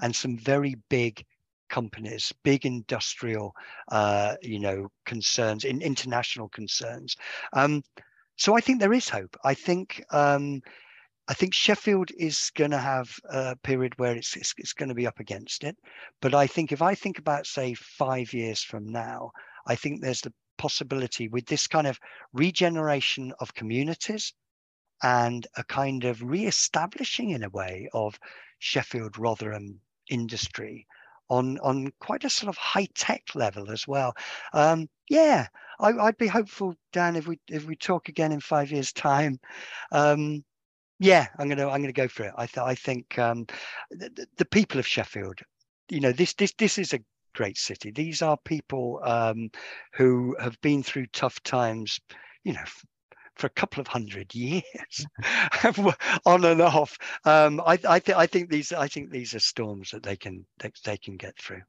and 0.00 0.14
some 0.14 0.38
very 0.38 0.76
big 0.88 1.24
companies, 1.68 2.32
big 2.44 2.64
industrial, 2.64 3.54
uh, 3.88 4.36
you 4.42 4.58
know, 4.58 4.88
concerns, 5.04 5.64
in 5.64 5.82
international 5.82 6.48
concerns. 6.48 7.16
Um, 7.52 7.82
so 8.36 8.56
I 8.56 8.60
think 8.60 8.80
there 8.80 8.94
is 8.94 9.08
hope. 9.08 9.36
I 9.44 9.54
think 9.54 10.02
um, 10.10 10.62
I 11.28 11.34
think 11.34 11.52
Sheffield 11.52 12.10
is 12.16 12.50
going 12.54 12.70
to 12.70 12.78
have 12.78 13.14
a 13.28 13.54
period 13.56 13.98
where 13.98 14.16
it's, 14.16 14.34
it's, 14.34 14.54
it's 14.56 14.72
going 14.72 14.88
to 14.88 14.94
be 14.94 15.06
up 15.06 15.20
against 15.20 15.62
it. 15.62 15.76
But 16.22 16.34
I 16.34 16.46
think 16.46 16.72
if 16.72 16.80
I 16.80 16.94
think 16.94 17.18
about 17.18 17.46
say 17.46 17.74
five 17.74 18.32
years 18.32 18.62
from 18.62 18.88
now, 18.88 19.32
I 19.66 19.74
think 19.74 20.00
there's 20.00 20.22
the 20.22 20.32
possibility 20.58 21.28
with 21.28 21.46
this 21.46 21.66
kind 21.66 21.86
of 21.86 21.98
regeneration 22.32 23.32
of 23.40 23.54
communities 23.54 24.34
and 25.02 25.46
a 25.56 25.64
kind 25.64 26.04
of 26.04 26.22
re-establishing 26.22 27.30
in 27.30 27.44
a 27.44 27.48
way 27.50 27.88
of 27.92 28.18
Sheffield 28.58 29.18
Rotherham 29.18 29.80
industry 30.10 30.86
on 31.30 31.58
on 31.58 31.92
quite 32.00 32.24
a 32.24 32.30
sort 32.30 32.48
of 32.48 32.56
high 32.56 32.88
tech 32.94 33.22
level 33.34 33.70
as 33.70 33.86
well. 33.86 34.14
Um, 34.52 34.88
yeah, 35.08 35.46
I, 35.78 35.92
would 35.92 36.18
be 36.18 36.26
hopeful, 36.26 36.74
Dan, 36.92 37.16
if 37.16 37.26
we 37.26 37.38
if 37.48 37.64
we 37.66 37.76
talk 37.76 38.08
again 38.08 38.32
in 38.32 38.40
five 38.40 38.70
years' 38.70 38.92
time. 38.92 39.38
Um, 39.92 40.44
yeah, 40.98 41.28
I'm 41.38 41.48
gonna 41.48 41.68
I'm 41.68 41.80
gonna 41.80 41.92
go 41.92 42.08
for 42.08 42.24
it. 42.24 42.34
I 42.36 42.46
th- 42.46 42.66
I 42.66 42.74
think 42.74 43.18
um, 43.18 43.46
the, 43.90 44.26
the 44.36 44.44
people 44.44 44.80
of 44.80 44.86
Sheffield, 44.86 45.40
you 45.90 46.00
know, 46.00 46.12
this 46.12 46.34
this 46.34 46.52
this 46.58 46.78
is 46.78 46.92
a 46.94 47.00
great 47.38 47.56
city. 47.56 47.92
These 47.92 48.20
are 48.20 48.36
people 48.44 49.00
um, 49.04 49.48
who 49.94 50.36
have 50.40 50.60
been 50.60 50.82
through 50.82 51.06
tough 51.12 51.40
times, 51.44 52.00
you 52.42 52.52
know, 52.52 52.68
for 53.36 53.46
a 53.46 53.50
couple 53.50 53.80
of 53.80 53.86
hundred 53.86 54.34
years, 54.34 55.06
on 56.26 56.44
and 56.44 56.60
off. 56.60 56.98
Um, 57.24 57.60
I 57.64 57.78
I, 57.88 58.00
th- 58.00 58.18
I 58.18 58.26
think 58.26 58.50
these 58.50 58.72
I 58.72 58.88
think 58.88 59.10
these 59.10 59.34
are 59.36 59.40
storms 59.40 59.92
that 59.92 60.02
they 60.02 60.16
can 60.16 60.44
that 60.58 60.72
they 60.84 60.96
can 60.96 61.16
get 61.16 61.38
through. 61.38 61.62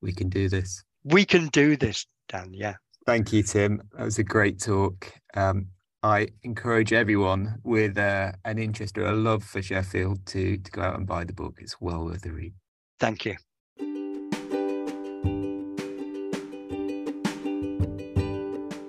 We 0.00 0.12
can 0.12 0.28
do 0.28 0.48
this. 0.48 0.84
We 1.02 1.24
can 1.24 1.48
do 1.48 1.76
this, 1.76 2.06
Dan. 2.28 2.52
Yeah. 2.54 2.74
Thank 3.04 3.32
you, 3.32 3.42
Tim. 3.42 3.82
That 3.96 4.04
was 4.04 4.18
a 4.20 4.24
great 4.24 4.60
talk. 4.60 5.12
Um, 5.34 5.66
I 6.04 6.28
encourage 6.44 6.92
everyone 6.92 7.56
with 7.64 7.98
uh, 7.98 8.32
an 8.44 8.58
interest 8.58 8.96
or 8.96 9.06
a 9.06 9.12
love 9.12 9.42
for 9.42 9.60
Sheffield 9.60 10.24
to 10.26 10.56
to 10.56 10.70
go 10.70 10.82
out 10.82 10.96
and 10.96 11.06
buy 11.06 11.24
the 11.24 11.32
book. 11.32 11.56
It's 11.58 11.80
well 11.80 12.04
worth 12.04 12.22
the 12.22 12.30
read. 12.30 12.54
Thank 13.00 13.24
you. 13.24 13.36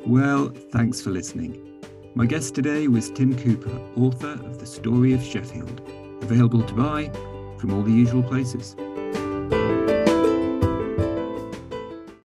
Well, 0.06 0.52
thanks 0.72 1.00
for 1.00 1.12
listening. 1.12 1.80
My 2.16 2.26
guest 2.26 2.56
today 2.56 2.88
was 2.88 3.12
Tim 3.12 3.38
Cooper, 3.38 3.80
author 3.96 4.32
of 4.32 4.60
The 4.60 4.66
Story 4.66 5.14
of 5.14 5.24
Sheffield, 5.24 5.80
Available 6.24 6.64
to 6.64 6.74
buy 6.74 7.12
from 7.60 7.72
all 7.72 7.84
the 7.84 7.92
usual 7.92 8.24
places. 8.24 8.76